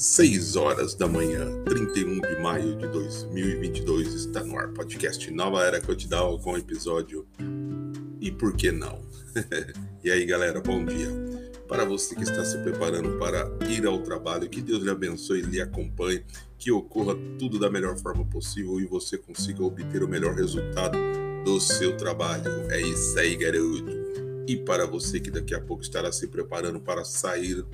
6 0.00 0.56
horas 0.56 0.94
da 0.94 1.06
manhã, 1.06 1.62
31 1.64 2.20
de 2.20 2.40
maio 2.40 2.74
de 2.78 2.86
2022, 2.88 4.14
está 4.14 4.42
no 4.42 4.58
ar 4.58 4.68
podcast 4.68 5.30
Nova 5.30 5.62
Era 5.62 5.78
Cotidal 5.78 6.38
com 6.38 6.56
episódio 6.56 7.28
E 8.18 8.30
por 8.30 8.56
que 8.56 8.72
não? 8.72 9.02
e 10.02 10.10
aí 10.10 10.24
galera, 10.24 10.58
bom 10.62 10.82
dia. 10.86 11.10
Para 11.68 11.84
você 11.84 12.14
que 12.14 12.22
está 12.22 12.42
se 12.46 12.56
preparando 12.62 13.18
para 13.18 13.46
ir 13.68 13.84
ao 13.84 14.02
trabalho, 14.02 14.48
que 14.48 14.62
Deus 14.62 14.82
lhe 14.82 14.88
abençoe 14.88 15.40
e 15.40 15.42
lhe 15.42 15.60
acompanhe, 15.60 16.24
que 16.58 16.72
ocorra 16.72 17.14
tudo 17.38 17.58
da 17.58 17.68
melhor 17.68 17.98
forma 17.98 18.24
possível 18.24 18.80
e 18.80 18.86
você 18.86 19.18
consiga 19.18 19.62
obter 19.62 20.02
o 20.02 20.08
melhor 20.08 20.34
resultado 20.34 20.96
do 21.44 21.60
seu 21.60 21.94
trabalho. 21.98 22.50
É 22.70 22.80
isso 22.80 23.18
aí, 23.18 23.36
garoto 23.36 23.99
e 24.50 24.56
para 24.56 24.84
você 24.84 25.20
que 25.20 25.30
daqui 25.30 25.54
a 25.54 25.60
pouco 25.60 25.80
estará 25.80 26.10
se 26.10 26.26
preparando 26.26 26.80
para 26.80 27.04
sair 27.04 27.64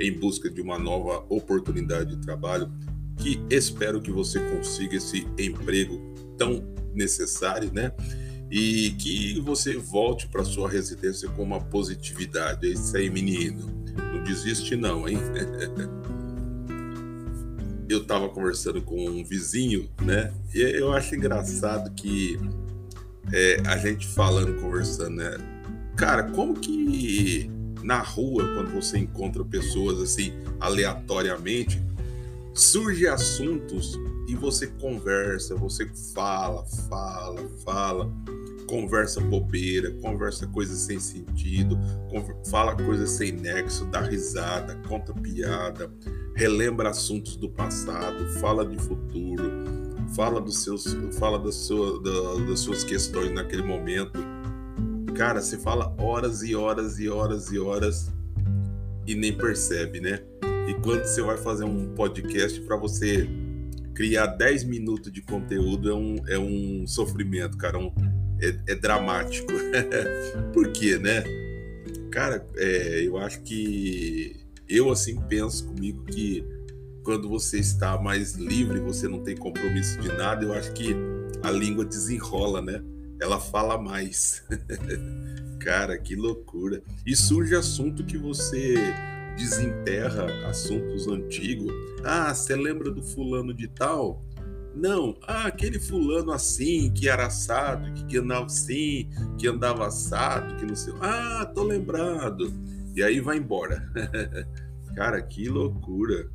em 0.00 0.18
busca 0.18 0.48
de 0.48 0.62
uma 0.62 0.78
nova 0.78 1.26
oportunidade 1.28 2.16
de 2.16 2.22
trabalho, 2.22 2.72
que 3.18 3.38
espero 3.50 4.00
que 4.00 4.10
você 4.10 4.40
consiga 4.40 4.96
esse 4.96 5.28
emprego 5.38 6.00
tão 6.38 6.66
necessário, 6.94 7.70
né? 7.70 7.92
E 8.50 8.92
que 8.92 9.38
você 9.40 9.76
volte 9.76 10.26
para 10.26 10.42
sua 10.42 10.70
residência 10.70 11.28
com 11.28 11.42
uma 11.42 11.60
positividade. 11.60 12.66
É 12.66 12.70
isso 12.70 12.96
aí, 12.96 13.10
menino. 13.10 13.70
Não 14.14 14.24
desiste 14.24 14.74
não, 14.74 15.06
hein? 15.06 15.18
eu 17.90 18.00
estava 18.00 18.26
conversando 18.30 18.80
com 18.80 19.06
um 19.06 19.22
vizinho, 19.22 19.86
né? 20.00 20.32
E 20.54 20.62
eu 20.62 20.94
acho 20.94 21.14
engraçado 21.14 21.92
que 21.94 22.40
é, 23.30 23.60
a 23.66 23.76
gente 23.76 24.06
falando, 24.08 24.58
conversando, 24.62 25.16
né? 25.16 25.51
Cara, 25.96 26.24
como 26.30 26.54
que 26.54 27.50
na 27.82 27.98
rua, 27.98 28.44
quando 28.54 28.72
você 28.72 28.98
encontra 28.98 29.44
pessoas 29.44 30.00
assim 30.00 30.32
aleatoriamente, 30.60 31.82
surge 32.54 33.06
assuntos 33.06 33.98
e 34.28 34.34
você 34.34 34.66
conversa, 34.66 35.54
você 35.56 35.86
fala, 36.14 36.64
fala, 36.88 37.48
fala, 37.64 38.12
conversa 38.68 39.20
bobeira, 39.20 39.90
conversa 40.00 40.46
coisas 40.46 40.78
sem 40.78 40.98
sentido, 40.98 41.78
fala 42.50 42.76
coisas 42.76 43.10
sem 43.10 43.32
nexo, 43.32 43.84
dá 43.86 44.00
risada, 44.00 44.76
conta 44.88 45.12
piada, 45.12 45.92
relembra 46.34 46.90
assuntos 46.90 47.36
do 47.36 47.50
passado, 47.50 48.26
fala 48.40 48.64
de 48.64 48.78
futuro, 48.78 49.42
fala 50.14 50.40
dos 50.40 50.62
seus, 50.62 50.96
fala 51.18 51.38
das, 51.38 51.54
sua, 51.54 52.00
das 52.46 52.60
suas 52.60 52.84
questões 52.84 53.32
naquele 53.32 53.62
momento 53.62 54.18
Cara, 55.14 55.42
você 55.42 55.58
fala 55.58 55.94
horas 55.98 56.42
e 56.42 56.54
horas 56.54 56.98
e 56.98 57.08
horas 57.08 57.52
e 57.52 57.58
horas 57.58 58.10
e 59.06 59.14
nem 59.14 59.36
percebe, 59.36 60.00
né? 60.00 60.20
E 60.68 60.74
quando 60.74 61.04
você 61.04 61.20
vai 61.20 61.36
fazer 61.36 61.64
um 61.64 61.94
podcast 61.94 62.58
para 62.62 62.76
você 62.76 63.28
criar 63.94 64.26
10 64.26 64.64
minutos 64.64 65.12
de 65.12 65.20
conteúdo 65.20 65.90
é 65.90 65.94
um, 65.94 66.16
é 66.28 66.38
um 66.38 66.86
sofrimento, 66.86 67.58
cara. 67.58 67.78
Um, 67.78 67.92
é, 68.40 68.72
é 68.72 68.74
dramático. 68.74 69.52
Por 70.52 70.72
quê, 70.72 70.98
né? 70.98 71.22
Cara, 72.10 72.46
é, 72.56 73.06
eu 73.06 73.18
acho 73.18 73.42
que 73.42 74.40
eu 74.68 74.90
assim 74.90 75.20
penso 75.28 75.66
comigo 75.66 76.04
que 76.04 76.42
quando 77.04 77.28
você 77.28 77.58
está 77.58 77.98
mais 78.00 78.34
livre, 78.34 78.80
você 78.80 79.08
não 79.08 79.22
tem 79.22 79.36
compromisso 79.36 80.00
de 80.00 80.08
nada, 80.08 80.44
eu 80.44 80.52
acho 80.52 80.72
que 80.72 80.94
a 81.42 81.50
língua 81.50 81.84
desenrola, 81.84 82.62
né? 82.62 82.82
Ela 83.22 83.38
fala 83.38 83.78
mais. 83.78 84.44
Cara, 85.60 85.96
que 85.96 86.16
loucura. 86.16 86.82
E 87.06 87.14
surge 87.14 87.54
assunto 87.54 88.04
que 88.04 88.18
você 88.18 88.74
desenterra 89.36 90.26
assuntos 90.48 91.06
antigos. 91.06 91.72
Ah, 92.04 92.34
você 92.34 92.56
lembra 92.56 92.90
do 92.90 93.02
fulano 93.02 93.54
de 93.54 93.68
tal? 93.68 94.22
Não, 94.74 95.16
ah, 95.26 95.46
aquele 95.46 95.78
fulano 95.78 96.32
assim, 96.32 96.90
que 96.90 97.08
era 97.08 97.26
assado, 97.26 97.92
que 98.06 98.18
andava 98.18 98.46
assim, 98.46 99.08
que 99.38 99.46
andava 99.46 99.86
assado, 99.86 100.56
que 100.56 100.64
não 100.64 100.74
sei. 100.74 100.94
Ah, 101.00 101.50
tô 101.54 101.62
lembrado. 101.62 102.52
E 102.94 103.02
aí 103.02 103.20
vai 103.20 103.36
embora. 103.36 103.88
cara, 104.96 105.22
que 105.22 105.48
loucura. 105.48 106.28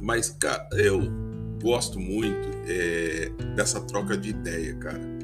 Mas, 0.00 0.30
cara, 0.30 0.68
eu 0.72 1.02
gosto 1.62 2.00
muito 2.00 2.48
é, 2.66 3.30
dessa 3.54 3.80
troca 3.80 4.16
de 4.16 4.30
ideia, 4.30 4.74
cara. 4.76 5.15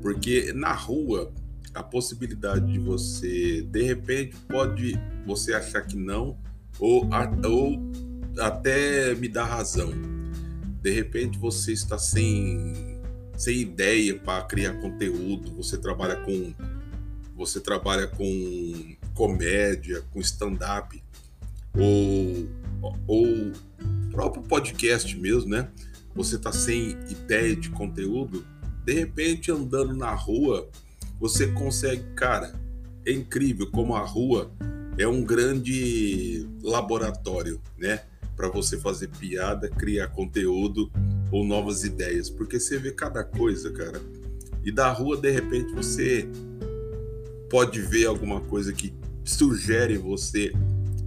Porque 0.00 0.52
na 0.52 0.72
rua, 0.72 1.32
a 1.74 1.82
possibilidade 1.82 2.72
de 2.72 2.78
você, 2.78 3.62
de 3.62 3.82
repente, 3.82 4.36
pode 4.48 4.98
você 5.26 5.54
achar 5.54 5.82
que 5.82 5.96
não, 5.96 6.36
ou, 6.78 7.08
ou 7.44 7.92
até 8.40 9.14
me 9.14 9.28
dar 9.28 9.44
razão. 9.44 9.92
De 10.80 10.90
repente 10.90 11.38
você 11.38 11.72
está 11.72 11.98
sem, 11.98 13.00
sem 13.36 13.58
ideia 13.58 14.18
para 14.18 14.44
criar 14.44 14.74
conteúdo, 14.74 15.54
você 15.54 15.76
trabalha 15.76 16.16
com 16.16 16.54
você 17.36 17.60
trabalha 17.60 18.08
com 18.08 18.96
comédia, 19.14 20.02
com 20.12 20.18
stand-up, 20.18 21.00
ou, 21.72 22.48
ou 23.06 23.52
próprio 24.10 24.42
podcast 24.42 25.16
mesmo, 25.16 25.50
né? 25.50 25.68
Você 26.16 26.34
está 26.34 26.50
sem 26.50 26.90
ideia 27.08 27.54
de 27.54 27.70
conteúdo, 27.70 28.44
de 28.88 28.94
repente, 28.94 29.52
andando 29.52 29.94
na 29.94 30.14
rua, 30.14 30.66
você 31.20 31.46
consegue, 31.48 32.04
cara, 32.16 32.54
é 33.04 33.12
incrível 33.12 33.70
como 33.70 33.94
a 33.94 34.00
rua 34.00 34.50
é 34.96 35.06
um 35.06 35.22
grande 35.22 36.48
laboratório, 36.62 37.60
né? 37.76 38.00
Para 38.34 38.48
você 38.48 38.78
fazer 38.78 39.08
piada, 39.08 39.68
criar 39.68 40.08
conteúdo 40.08 40.90
ou 41.30 41.44
novas 41.44 41.84
ideias, 41.84 42.30
porque 42.30 42.58
você 42.58 42.78
vê 42.78 42.90
cada 42.90 43.22
coisa, 43.22 43.70
cara. 43.70 44.00
E 44.64 44.72
da 44.72 44.90
rua, 44.90 45.18
de 45.18 45.30
repente, 45.32 45.70
você 45.74 46.26
pode 47.50 47.82
ver 47.82 48.06
alguma 48.06 48.40
coisa 48.40 48.72
que 48.72 48.94
sugere 49.22 49.98
você 49.98 50.50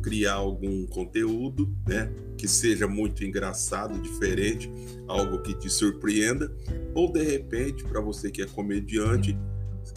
criar 0.01 0.33
algum 0.33 0.85
conteúdo, 0.87 1.73
né? 1.87 2.11
Que 2.37 2.47
seja 2.47 2.87
muito 2.87 3.23
engraçado, 3.23 3.99
diferente, 4.01 4.71
algo 5.07 5.41
que 5.41 5.53
te 5.53 5.69
surpreenda, 5.69 6.51
ou 6.93 7.11
de 7.11 7.23
repente, 7.23 7.83
para 7.83 8.01
você 8.01 8.31
que 8.31 8.41
é 8.41 8.45
comediante, 8.45 9.37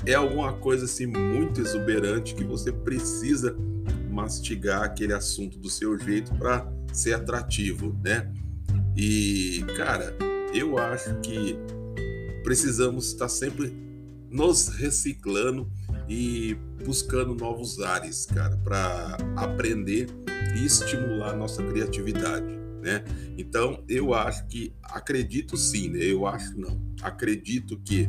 é 0.06 0.14
alguma 0.14 0.52
coisa 0.54 0.84
assim 0.84 1.06
muito 1.06 1.60
exuberante 1.60 2.34
que 2.34 2.44
você 2.44 2.72
precisa 2.72 3.56
mastigar 4.10 4.82
aquele 4.82 5.12
assunto 5.12 5.58
do 5.58 5.68
seu 5.68 5.98
jeito 5.98 6.32
para 6.34 6.70
ser 6.92 7.14
atrativo, 7.14 7.98
né? 8.02 8.32
E, 8.96 9.64
cara, 9.76 10.16
eu 10.52 10.78
acho 10.78 11.18
que 11.20 11.56
precisamos 12.44 13.08
estar 13.08 13.28
sempre 13.28 13.72
nos 14.30 14.68
reciclando 14.68 15.70
e 16.08 16.54
buscando 16.84 17.34
novos 17.34 17.80
ares, 17.80 18.26
cara, 18.26 18.56
para 18.58 19.16
aprender 19.36 20.08
e 20.56 20.64
estimular 20.64 21.30
a 21.30 21.36
nossa 21.36 21.62
criatividade, 21.62 22.58
né? 22.82 23.02
Então, 23.38 23.82
eu 23.88 24.12
acho 24.12 24.46
que 24.46 24.74
acredito 24.82 25.56
sim, 25.56 25.88
né? 25.88 26.04
Eu 26.04 26.26
acho 26.26 26.58
não. 26.58 26.80
Acredito 27.02 27.80
que 27.80 28.08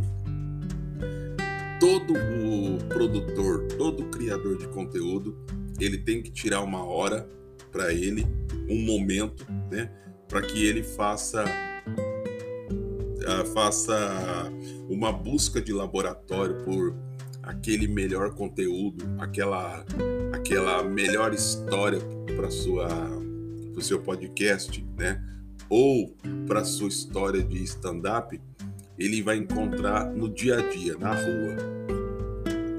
todo 1.79 2.13
o 2.13 2.78
produtor, 2.89 3.67
todo 3.78 4.06
criador 4.06 4.57
de 4.57 4.67
conteúdo, 4.67 5.38
ele 5.79 5.97
tem 5.97 6.22
que 6.22 6.31
tirar 6.31 6.62
uma 6.62 6.83
hora 6.83 7.27
para 7.72 7.94
ele, 7.94 8.25
um 8.69 8.85
momento, 8.85 9.45
né, 9.69 9.91
para 10.27 10.41
que 10.41 10.66
ele 10.66 10.81
faça 10.81 11.44
uh, 13.25 13.45
faça 13.53 14.51
uma 14.89 15.12
busca 15.12 15.62
de 15.62 15.73
laboratório 15.73 16.63
por 16.63 16.95
aquele 17.45 17.88
melhor 17.88 18.33
conteúdo, 18.33 19.06
aquela 19.19 19.86
aquela 20.33 20.83
melhor 20.83 21.33
história 21.33 22.00
para 22.36 22.50
sua 22.51 22.88
o 23.75 23.81
seu 23.81 24.01
podcast, 24.01 24.86
né? 24.97 25.24
Ou 25.69 26.15
para 26.47 26.63
sua 26.63 26.88
história 26.88 27.44
de 27.44 27.62
stand-up, 27.63 28.39
ele 28.97 29.21
vai 29.21 29.38
encontrar 29.38 30.06
no 30.06 30.30
dia 30.30 30.59
a 30.59 30.69
dia, 30.69 30.97
na 30.97 31.13
rua. 31.13 31.57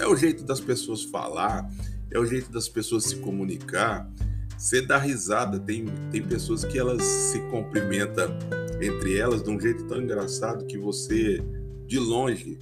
É 0.00 0.06
o 0.06 0.16
jeito 0.16 0.44
das 0.44 0.60
pessoas 0.60 1.02
falar, 1.02 1.70
é 2.10 2.19
o 2.19 2.24
jeito 2.24 2.50
das 2.50 2.69
pessoas 2.69 3.04
se 3.04 3.16
comunicar. 3.16 4.10
Você 4.56 4.80
dá 4.80 4.96
risada, 4.96 5.58
tem, 5.60 5.84
tem 6.10 6.22
pessoas 6.22 6.64
que 6.64 6.78
elas 6.78 7.02
se 7.02 7.40
cumprimentam 7.50 8.38
entre 8.80 9.19
elas 9.19 9.42
de 9.42 9.50
um 9.50 9.60
jeito 9.60 9.84
tão 9.84 10.00
engraçado 10.00 10.64
que 10.66 10.78
você, 10.78 11.42
de 11.86 11.98
longe, 11.98 12.58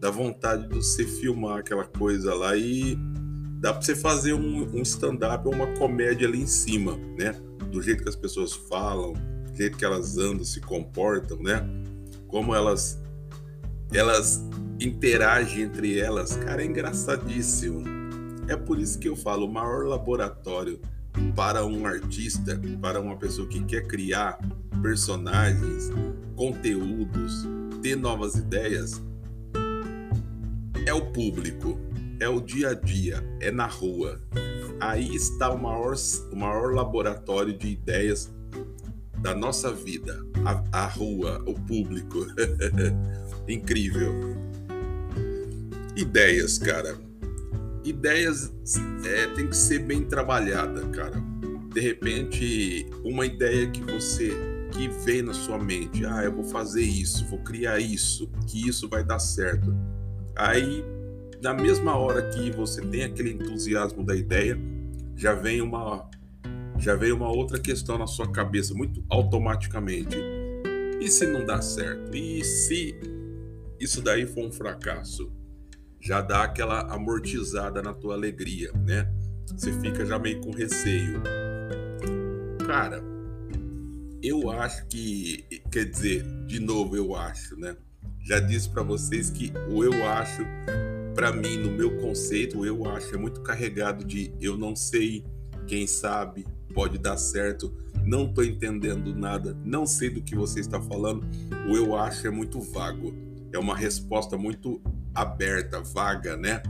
dá 0.00 0.10
vontade 0.10 0.68
de 0.68 0.74
você 0.74 1.04
filmar 1.04 1.58
aquela 1.58 1.84
coisa 1.84 2.34
lá 2.34 2.56
e 2.56 2.96
dá 3.60 3.72
para 3.72 3.82
você 3.82 3.96
fazer 3.96 4.32
um, 4.32 4.64
um 4.74 4.82
stand-up 4.82 5.46
ou 5.46 5.54
uma 5.54 5.66
comédia 5.78 6.28
ali 6.28 6.40
em 6.40 6.46
cima, 6.46 6.96
né? 7.18 7.34
Do 7.70 7.82
jeito 7.82 8.02
que 8.02 8.08
as 8.08 8.16
pessoas 8.16 8.52
falam, 8.52 9.12
do 9.12 9.56
jeito 9.56 9.76
que 9.76 9.84
elas 9.84 10.16
andam, 10.16 10.44
se 10.44 10.60
comportam, 10.60 11.38
né? 11.38 11.66
Como 12.28 12.54
elas 12.54 13.00
elas 13.92 14.44
interagem 14.80 15.62
entre 15.62 15.98
elas, 15.98 16.36
cara, 16.36 16.62
é 16.62 16.66
engraçadíssimo. 16.66 17.82
É 18.46 18.56
por 18.56 18.78
isso 18.78 18.98
que 18.98 19.08
eu 19.08 19.16
falo, 19.16 19.46
o 19.46 19.52
maior 19.52 19.86
laboratório 19.86 20.80
para 21.34 21.64
um 21.64 21.86
artista, 21.86 22.60
para 22.80 23.00
uma 23.00 23.16
pessoa 23.16 23.48
que 23.48 23.62
quer 23.64 23.86
criar 23.86 24.38
personagens, 24.80 25.90
conteúdos, 26.36 27.46
ter 27.82 27.96
novas 27.96 28.36
ideias, 28.36 29.02
é 30.88 30.94
o 30.94 31.04
público, 31.04 31.78
é 32.18 32.26
o 32.28 32.40
dia 32.40 32.70
a 32.70 32.74
dia, 32.74 33.22
é 33.40 33.50
na 33.50 33.66
rua. 33.66 34.18
Aí 34.80 35.14
está 35.14 35.50
o 35.50 35.58
maior, 35.58 35.94
o 36.32 36.36
maior 36.36 36.74
laboratório 36.74 37.56
de 37.56 37.68
ideias 37.68 38.32
da 39.18 39.34
nossa 39.34 39.70
vida, 39.70 40.24
a, 40.46 40.84
a 40.84 40.86
rua, 40.86 41.42
o 41.46 41.52
público. 41.52 42.26
Incrível. 43.46 44.14
Ideias, 45.94 46.58
cara. 46.58 46.96
Ideias 47.84 48.50
é, 49.04 49.26
tem 49.34 49.46
que 49.46 49.56
ser 49.56 49.80
bem 49.80 50.04
trabalhada, 50.04 50.86
cara. 50.88 51.22
De 51.74 51.80
repente, 51.80 52.86
uma 53.04 53.26
ideia 53.26 53.70
que 53.70 53.82
você 53.82 54.32
que 54.72 54.88
vem 55.04 55.22
na 55.22 55.34
sua 55.34 55.58
mente, 55.58 56.06
ah, 56.06 56.24
eu 56.24 56.32
vou 56.32 56.44
fazer 56.44 56.82
isso, 56.82 57.26
vou 57.26 57.40
criar 57.40 57.78
isso, 57.78 58.30
que 58.46 58.68
isso 58.68 58.88
vai 58.88 59.04
dar 59.04 59.18
certo. 59.18 59.74
Aí, 60.38 60.84
na 61.42 61.52
mesma 61.52 61.96
hora 61.96 62.30
que 62.30 62.48
você 62.52 62.80
tem 62.80 63.02
aquele 63.02 63.32
entusiasmo 63.32 64.04
da 64.04 64.14
ideia, 64.14 64.56
já 65.16 65.34
vem 65.34 65.60
uma 65.60 66.08
já 66.78 66.94
vem 66.94 67.10
uma 67.10 67.28
outra 67.28 67.58
questão 67.58 67.98
na 67.98 68.06
sua 68.06 68.30
cabeça 68.30 68.72
muito 68.72 69.04
automaticamente. 69.10 70.16
E 71.00 71.08
se 71.08 71.26
não 71.26 71.44
dá 71.44 71.60
certo? 71.60 72.14
E 72.14 72.44
se 72.44 72.94
isso 73.80 74.00
daí 74.00 74.26
for 74.26 74.46
um 74.46 74.52
fracasso? 74.52 75.32
Já 76.00 76.20
dá 76.20 76.44
aquela 76.44 76.82
amortizada 76.94 77.82
na 77.82 77.92
tua 77.92 78.14
alegria, 78.14 78.70
né? 78.74 79.12
Você 79.48 79.72
fica 79.80 80.06
já 80.06 80.20
meio 80.20 80.40
com 80.40 80.52
receio. 80.52 81.20
Cara, 82.64 83.02
eu 84.22 84.48
acho 84.48 84.86
que, 84.86 85.44
quer 85.72 85.84
dizer, 85.84 86.24
de 86.46 86.60
novo 86.60 86.96
eu 86.96 87.16
acho, 87.16 87.58
né? 87.58 87.76
Já 88.28 88.38
disse 88.38 88.68
para 88.68 88.82
vocês 88.82 89.30
que 89.30 89.50
o 89.70 89.82
eu 89.82 90.06
acho, 90.06 90.42
para 91.14 91.32
mim, 91.32 91.56
no 91.56 91.70
meu 91.70 91.96
conceito, 91.96 92.58
o 92.58 92.66
eu 92.66 92.84
acho 92.84 93.14
é 93.14 93.16
muito 93.16 93.40
carregado 93.40 94.04
de 94.04 94.30
eu 94.38 94.54
não 94.54 94.76
sei, 94.76 95.24
quem 95.66 95.86
sabe, 95.86 96.46
pode 96.74 96.98
dar 96.98 97.16
certo, 97.16 97.72
não 98.04 98.26
estou 98.26 98.44
entendendo 98.44 99.14
nada, 99.14 99.56
não 99.64 99.86
sei 99.86 100.10
do 100.10 100.20
que 100.20 100.36
você 100.36 100.60
está 100.60 100.78
falando. 100.78 101.26
O 101.70 101.74
eu 101.74 101.96
acho 101.96 102.26
é 102.26 102.30
muito 102.30 102.60
vago, 102.60 103.14
é 103.50 103.58
uma 103.58 103.74
resposta 103.74 104.36
muito 104.36 104.78
aberta, 105.14 105.80
vaga, 105.80 106.36
né? 106.36 106.62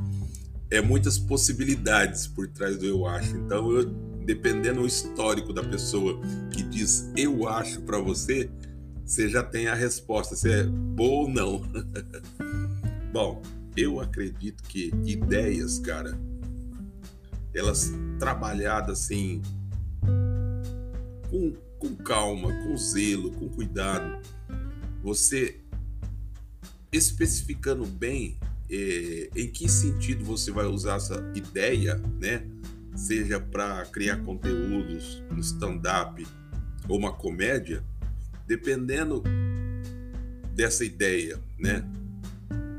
É 0.70 0.80
muitas 0.80 1.18
possibilidades 1.18 2.28
por 2.28 2.46
trás 2.46 2.78
do 2.78 2.86
eu 2.86 3.04
acho. 3.04 3.36
Então, 3.36 3.72
eu, 3.72 3.84
dependendo 4.24 4.82
do 4.82 4.86
histórico 4.86 5.52
da 5.52 5.64
pessoa 5.64 6.20
que 6.52 6.62
diz 6.62 7.10
eu 7.16 7.48
acho 7.48 7.80
para 7.80 7.98
você, 7.98 8.48
você 9.08 9.26
já 9.26 9.42
tem 9.42 9.68
a 9.68 9.74
resposta 9.74 10.36
se 10.36 10.52
é 10.52 10.64
boa 10.64 11.22
ou 11.22 11.30
não. 11.30 11.62
Bom, 13.10 13.40
eu 13.74 14.00
acredito 14.00 14.62
que 14.64 14.92
ideias, 15.06 15.78
cara, 15.78 16.18
elas 17.54 17.90
trabalhadas 18.18 19.00
assim 19.00 19.40
com, 21.30 21.54
com 21.78 21.96
calma, 21.96 22.52
com 22.62 22.76
zelo, 22.76 23.32
com 23.32 23.48
cuidado, 23.48 24.20
você 25.02 25.58
especificando 26.92 27.86
bem 27.86 28.38
é, 28.70 29.30
em 29.34 29.50
que 29.50 29.70
sentido 29.70 30.22
você 30.22 30.50
vai 30.50 30.66
usar 30.66 30.96
essa 30.96 31.32
ideia, 31.34 31.96
né? 32.20 32.46
Seja 32.94 33.40
para 33.40 33.86
criar 33.86 34.18
conteúdos, 34.18 35.22
um 35.30 35.38
stand-up 35.38 36.26
ou 36.86 36.98
uma 36.98 37.12
comédia, 37.14 37.82
dependendo 38.48 39.22
dessa 40.54 40.84
ideia, 40.84 41.38
né? 41.56 41.88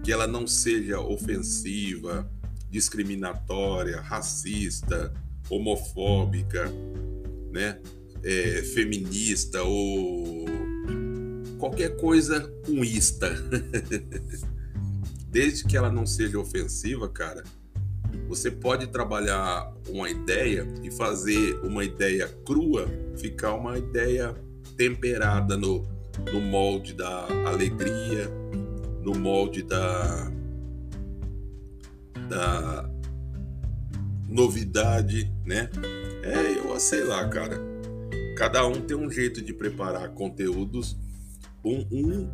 Que 0.04 0.12
ela 0.12 0.28
não 0.28 0.46
seja 0.46 1.00
ofensiva, 1.00 2.30
discriminatória, 2.70 4.02
racista, 4.02 5.14
homofóbica, 5.50 6.70
né? 7.52 7.80
é, 8.24 8.62
feminista 8.64 9.62
ou 9.64 10.46
qualquer 11.58 11.96
coisa 11.98 12.42
com 12.66 12.84
ista. 12.84 13.30
Desde 15.30 15.64
que 15.66 15.78
ela 15.78 15.92
não 15.92 16.06
seja 16.06 16.40
ofensiva, 16.40 17.08
cara, 17.08 17.44
você 18.28 18.50
pode 18.50 18.88
trabalhar 18.88 19.74
uma 19.88 20.10
ideia 20.10 20.68
e 20.84 20.92
fazer 20.92 21.60
uma 21.60 21.84
ideia 21.84 22.28
crua 22.46 22.88
ficar 23.18 23.54
uma 23.54 23.78
ideia 23.78 24.36
temperada 24.80 25.58
no, 25.58 25.86
no 26.32 26.40
molde 26.40 26.94
da 26.94 27.28
alegria, 27.46 28.32
no 29.04 29.14
molde 29.14 29.62
da, 29.62 30.32
da 32.30 32.90
novidade, 34.26 35.30
né? 35.46 35.70
É, 36.24 36.58
eu 36.58 36.80
sei 36.80 37.04
lá, 37.04 37.28
cara 37.28 37.70
cada 38.40 38.66
um 38.66 38.80
tem 38.80 38.96
um 38.96 39.12
jeito 39.12 39.42
de 39.42 39.54
preparar 39.54 40.08
conteúdos. 40.14 40.98
Um, 41.62 41.86
um 41.92 42.30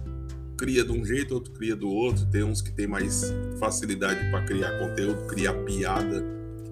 cria 0.55 0.83
de 0.85 0.91
um 0.91 1.03
jeito, 1.03 1.33
outro 1.33 1.51
cria 1.51 1.75
do 1.75 1.89
outro. 1.89 2.27
Tem 2.27 2.43
uns 2.43 2.61
que 2.61 2.71
tem 2.71 2.85
mais 2.85 3.33
facilidade 3.59 4.29
para 4.29 4.45
criar 4.45 4.77
conteúdo, 4.77 5.25
criar 5.25 5.55
piada. 5.63 6.23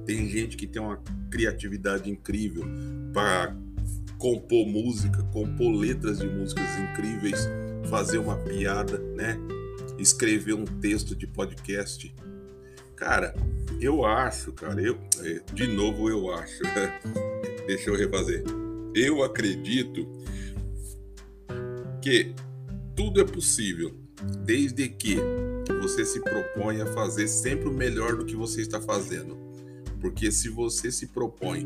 Tem 0.06 0.30
gente 0.30 0.56
que 0.56 0.68
tem 0.68 0.80
uma 0.80 1.02
criatividade 1.32 2.12
incrível 2.12 2.64
para 3.12 3.56
compor 4.24 4.66
música, 4.66 5.22
compor 5.34 5.76
letras 5.76 6.20
de 6.20 6.28
músicas 6.28 6.80
incríveis, 6.80 7.40
fazer 7.90 8.20
uma 8.20 8.38
piada, 8.38 8.98
né? 8.98 9.38
Escrever 10.00 10.54
um 10.54 10.64
texto 10.64 11.14
de 11.14 11.28
podcast. 11.28 12.16
Cara, 12.96 13.36
eu 13.82 14.06
acho, 14.06 14.54
cara, 14.54 14.82
eu 14.82 14.98
é, 15.20 15.42
de 15.54 15.68
novo 15.68 16.10
eu 16.10 16.32
acho. 16.32 16.64
Deixa 17.68 17.90
eu 17.90 17.98
refazer 17.98 18.44
eu 18.96 19.24
acredito 19.24 20.08
que 22.02 22.34
tudo 22.96 23.20
é 23.20 23.24
possível, 23.24 23.96
desde 24.46 24.88
que 24.90 25.18
você 25.82 26.06
se 26.06 26.20
propõe 26.22 26.82
a 26.82 26.86
fazer 26.94 27.28
sempre 27.28 27.68
o 27.68 27.74
melhor 27.74 28.16
do 28.16 28.26
que 28.26 28.36
você 28.36 28.62
está 28.62 28.80
fazendo. 28.80 29.43
Porque 30.04 30.30
se 30.34 30.50
você 30.50 30.92
se 30.92 31.08
propõe 31.08 31.66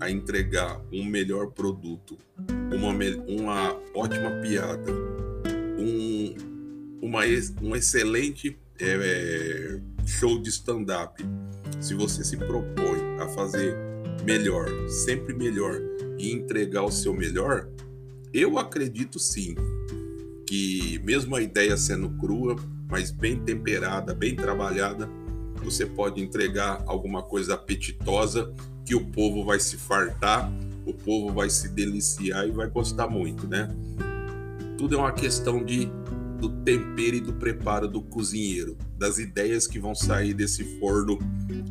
a 0.00 0.10
entregar 0.10 0.80
um 0.90 1.04
melhor 1.04 1.50
produto, 1.50 2.16
uma, 2.72 2.94
uma 3.28 3.78
ótima 3.94 4.30
piada, 4.40 4.90
um, 5.78 6.34
uma, 7.02 7.20
um 7.60 7.76
excelente 7.76 8.58
é, 8.80 9.78
show 10.06 10.40
de 10.40 10.48
stand-up, 10.48 11.22
se 11.78 11.92
você 11.92 12.24
se 12.24 12.38
propõe 12.38 13.20
a 13.20 13.28
fazer 13.28 13.76
melhor, 14.24 14.66
sempre 14.88 15.34
melhor, 15.34 15.78
e 16.18 16.32
entregar 16.32 16.84
o 16.84 16.90
seu 16.90 17.12
melhor, 17.12 17.68
eu 18.32 18.58
acredito 18.58 19.18
sim 19.18 19.54
que, 20.46 20.98
mesmo 21.04 21.36
a 21.36 21.42
ideia 21.42 21.76
sendo 21.76 22.08
crua, 22.16 22.56
mas 22.88 23.10
bem 23.10 23.44
temperada, 23.44 24.14
bem 24.14 24.34
trabalhada, 24.34 25.06
você 25.64 25.86
pode 25.86 26.22
entregar 26.22 26.82
alguma 26.86 27.22
coisa 27.22 27.54
apetitosa 27.54 28.52
que 28.84 28.94
o 28.94 29.04
povo 29.06 29.44
vai 29.44 29.58
se 29.58 29.76
fartar, 29.76 30.52
o 30.86 30.92
povo 30.92 31.32
vai 31.32 31.48
se 31.48 31.68
deliciar 31.68 32.46
e 32.46 32.50
vai 32.50 32.68
gostar 32.68 33.08
muito, 33.08 33.46
né? 33.46 33.68
Tudo 34.76 34.96
é 34.96 34.98
uma 34.98 35.12
questão 35.12 35.64
de 35.64 35.90
do 36.38 36.50
tempero 36.62 37.16
e 37.16 37.20
do 37.20 37.32
preparo 37.32 37.88
do 37.88 38.02
cozinheiro, 38.02 38.76
das 38.98 39.18
ideias 39.18 39.66
que 39.66 39.78
vão 39.78 39.94
sair 39.94 40.34
desse 40.34 40.78
forno 40.78 41.18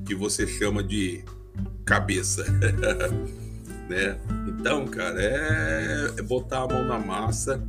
que 0.05 0.15
você 0.15 0.47
chama 0.47 0.83
de 0.83 1.23
cabeça. 1.85 2.43
né? 3.88 4.17
Então, 4.47 4.88
cara, 4.88 5.21
é, 5.21 6.13
é 6.17 6.21
botar 6.23 6.63
a 6.63 6.67
mão 6.67 6.83
na 6.85 6.97
massa 6.97 7.62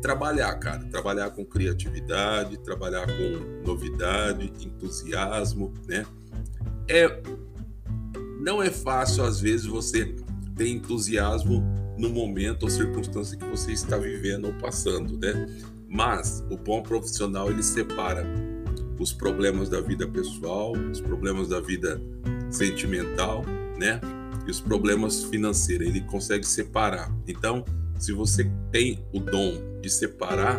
trabalhar, 0.00 0.54
cara. 0.56 0.84
Trabalhar 0.84 1.30
com 1.30 1.44
criatividade, 1.44 2.58
trabalhar 2.58 3.06
com 3.06 3.66
novidade, 3.66 4.52
entusiasmo, 4.64 5.72
né? 5.86 6.06
É, 6.88 7.22
não 8.40 8.62
é 8.62 8.70
fácil, 8.70 9.24
às 9.24 9.40
vezes, 9.40 9.66
você 9.66 10.14
ter 10.56 10.68
entusiasmo 10.68 11.62
no 11.98 12.10
momento 12.10 12.64
ou 12.64 12.70
circunstância 12.70 13.36
que 13.36 13.44
você 13.46 13.72
está 13.72 13.96
vivendo 13.96 14.46
ou 14.46 14.52
passando, 14.54 15.18
né? 15.18 15.46
Mas 15.88 16.44
o 16.50 16.56
bom 16.56 16.82
profissional 16.82 17.50
ele 17.50 17.62
separa 17.62 18.24
os 18.98 19.12
problemas 19.12 19.68
da 19.68 19.80
vida 19.80 20.06
pessoal, 20.06 20.72
os 20.72 21.00
problemas 21.00 21.48
da 21.48 21.60
vida 21.60 22.00
sentimental, 22.50 23.44
né? 23.78 24.00
e 24.46 24.50
os 24.50 24.60
problemas 24.60 25.24
financeiros, 25.24 25.86
ele 25.86 26.00
consegue 26.00 26.46
separar. 26.46 27.12
Então, 27.26 27.64
se 28.00 28.12
você 28.12 28.50
tem 28.72 29.04
o 29.12 29.20
dom 29.20 29.80
de 29.80 29.90
separar, 29.90 30.58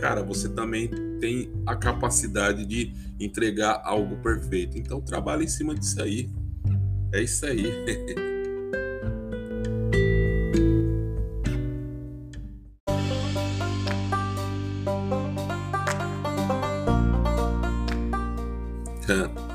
cara, 0.00 0.22
você 0.22 0.48
também 0.48 0.88
tem 1.20 1.52
a 1.66 1.76
capacidade 1.76 2.64
de 2.64 2.92
entregar 3.20 3.82
algo 3.84 4.16
perfeito. 4.16 4.78
Então 4.78 5.00
trabalha 5.00 5.44
em 5.44 5.48
cima 5.48 5.74
disso 5.74 6.02
aí. 6.02 6.30
É 7.12 7.22
isso 7.22 7.44
aí. 7.44 7.64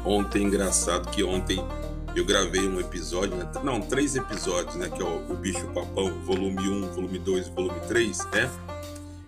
ontem 0.05 0.44
engraçado 0.44 1.10
que 1.10 1.24
ontem 1.24 1.60
eu 2.19 2.25
gravei 2.25 2.67
um 2.67 2.79
episódio, 2.79 3.36
né? 3.36 3.51
não, 3.63 3.81
três 3.81 4.15
episódios, 4.15 4.75
né? 4.75 4.89
Que 4.89 5.01
é 5.01 5.05
o, 5.05 5.31
o 5.31 5.36
Bicho 5.36 5.67
Papão, 5.67 6.22
volume 6.22 6.67
1, 6.67 6.93
volume 6.93 7.19
2 7.19 7.48
e 7.48 7.51
volume 7.51 7.79
3, 7.88 8.17
né? 8.31 8.50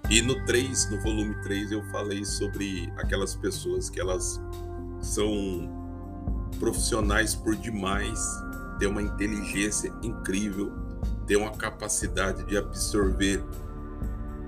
E 0.09 0.21
no 0.21 0.45
3, 0.45 0.91
no 0.91 1.01
volume 1.01 1.35
3, 1.43 1.73
eu 1.73 1.83
falei 1.91 2.23
sobre 2.23 2.91
aquelas 2.97 3.35
pessoas 3.35 3.89
que 3.89 3.99
elas 3.99 4.41
são 5.01 5.69
profissionais 6.59 7.35
por 7.35 7.55
demais, 7.55 8.19
têm 8.79 8.87
uma 8.87 9.01
inteligência 9.01 9.93
incrível, 10.01 10.71
têm 11.25 11.35
uma 11.35 11.51
capacidade 11.51 12.45
de 12.45 12.57
absorver 12.57 13.43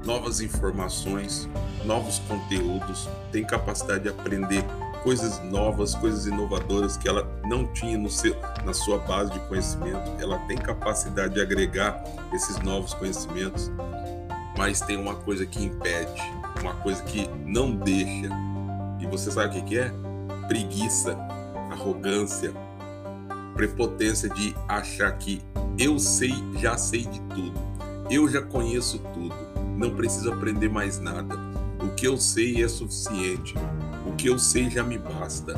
novas 0.05 0.39
informações, 0.39 1.49
novos 1.83 2.19
conteúdos, 2.19 3.09
têm 3.31 3.45
capacidade 3.45 4.03
de 4.03 4.09
aprender 4.09 4.63
coisas 5.03 5.39
novas, 5.43 5.95
coisas 5.95 6.25
inovadoras 6.25 6.97
que 6.97 7.07
ela 7.07 7.27
não 7.45 7.65
tinha 7.67 7.97
no 7.97 8.09
seu, 8.09 8.35
na 8.65 8.73
sua 8.73 8.97
base 8.99 9.31
de 9.31 9.39
conhecimento. 9.41 10.11
Ela 10.19 10.37
tem 10.39 10.57
capacidade 10.57 11.35
de 11.35 11.41
agregar 11.41 12.03
esses 12.33 12.59
novos 12.59 12.93
conhecimentos, 12.93 13.71
mas 14.57 14.81
tem 14.81 14.97
uma 14.97 15.15
coisa 15.15 15.45
que 15.45 15.63
impede, 15.63 16.21
uma 16.61 16.73
coisa 16.75 17.01
que 17.03 17.29
não 17.45 17.71
deixa. 17.75 18.29
E 18.99 19.05
você 19.07 19.31
sabe 19.31 19.59
o 19.59 19.63
que 19.63 19.77
é? 19.77 19.91
Preguiça, 20.47 21.17
arrogância, 21.71 22.53
prepotência 23.53 24.29
de 24.29 24.55
achar 24.67 25.11
que 25.17 25.41
eu 25.77 25.97
sei, 25.97 26.33
já 26.57 26.77
sei 26.77 27.05
de 27.05 27.21
tudo, 27.21 27.59
eu 28.09 28.27
já 28.27 28.41
conheço 28.41 28.99
tudo, 29.13 29.35
não 29.77 29.95
preciso 29.95 30.33
aprender 30.33 30.69
mais 30.69 30.99
nada. 30.99 31.35
O 31.81 31.95
que 31.95 32.05
eu 32.05 32.17
sei 32.17 32.61
é 32.61 32.67
suficiente. 32.67 33.53
Que 34.19 34.27
eu 34.27 34.37
sei 34.37 34.69
já 34.69 34.83
me 34.83 34.97
basta. 34.97 35.55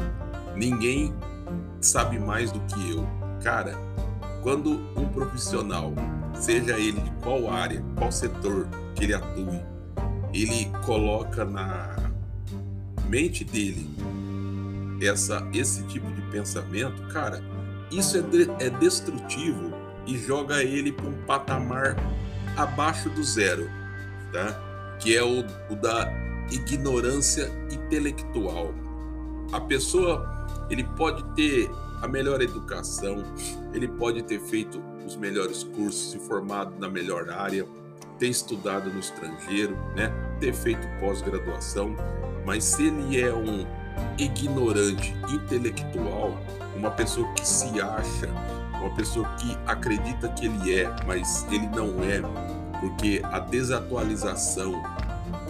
Ninguém 0.55 1.11
sabe 1.81 2.19
mais 2.19 2.51
do 2.51 2.59
que 2.59 2.91
eu. 2.91 3.07
Cara, 3.43 3.75
quando 4.43 4.73
um 4.95 5.07
profissional, 5.07 5.91
seja 6.35 6.77
ele 6.77 7.01
de 7.01 7.09
qual 7.23 7.51
área, 7.51 7.83
qual 7.95 8.11
setor 8.11 8.67
que 8.93 9.05
ele 9.05 9.15
atue, 9.15 9.59
ele 10.31 10.71
coloca 10.85 11.43
na 11.43 12.11
mente 13.07 13.43
dele 13.43 13.89
essa, 15.01 15.43
esse 15.55 15.81
tipo 15.87 16.05
de 16.11 16.21
pensamento, 16.29 17.01
cara, 17.07 17.43
isso 17.89 18.15
é, 18.15 18.21
de, 18.21 18.47
é 18.59 18.69
destrutivo 18.69 19.73
e 20.05 20.15
joga 20.19 20.63
ele 20.63 20.91
para 20.91 21.07
um 21.07 21.25
patamar 21.25 21.95
abaixo 22.55 23.09
do 23.09 23.23
zero, 23.23 23.67
tá? 24.31 24.55
Que 24.99 25.17
é 25.17 25.23
o, 25.23 25.43
o 25.67 25.75
da 25.75 26.05
ignorância 26.51 27.51
intelectual. 27.71 28.73
A 29.51 29.59
pessoa, 29.59 30.47
ele 30.69 30.83
pode 30.83 31.23
ter 31.35 31.69
a 32.01 32.07
melhor 32.07 32.41
educação, 32.41 33.23
ele 33.73 33.87
pode 33.87 34.23
ter 34.23 34.39
feito 34.39 34.81
os 35.05 35.15
melhores 35.15 35.63
cursos, 35.63 36.11
se 36.11 36.19
formado 36.19 36.73
na 36.79 36.89
melhor 36.89 37.29
área, 37.29 37.65
ter 38.17 38.27
estudado 38.27 38.91
no 38.91 38.99
estrangeiro, 38.99 39.75
né? 39.95 40.11
ter 40.39 40.53
feito 40.53 40.87
pós-graduação, 40.99 41.95
mas 42.45 42.63
se 42.63 42.87
ele 42.87 43.19
é 43.19 43.33
um 43.33 43.65
ignorante 44.17 45.15
intelectual, 45.29 46.37
uma 46.75 46.91
pessoa 46.91 47.31
que 47.33 47.47
se 47.47 47.81
acha, 47.81 48.27
uma 48.79 48.93
pessoa 48.95 49.27
que 49.35 49.57
acredita 49.65 50.29
que 50.29 50.45
ele 50.45 50.75
é, 50.75 50.95
mas 51.05 51.45
ele 51.51 51.67
não 51.67 52.03
é, 52.03 52.21
porque 52.79 53.21
a 53.23 53.39
desatualização 53.39 54.81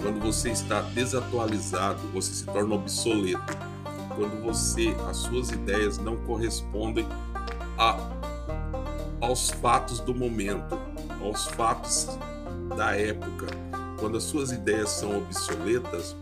quando 0.02 0.20
você 0.20 0.50
está 0.50 0.82
desatualizado, 0.82 2.00
você 2.14 2.34
se 2.34 2.46
torna 2.46 2.76
obsoleto. 2.76 3.58
Quando 4.16 4.42
você, 4.44 4.96
as 5.08 5.18
suas 5.18 5.52
ideias 5.52 5.98
não 5.98 6.18
correspondem 6.18 7.08
a, 7.78 7.98
aos 9.22 9.50
fatos 9.50 10.00
do 10.00 10.14
momento, 10.14 10.78
aos 11.22 11.46
fatos 11.46 12.08
da 12.76 12.96
época. 12.96 13.48
Quando 14.00 14.18
as 14.18 14.24
suas 14.24 14.52
ideias 14.52 14.90
são 14.90 15.18
obsoletas, 15.18 16.16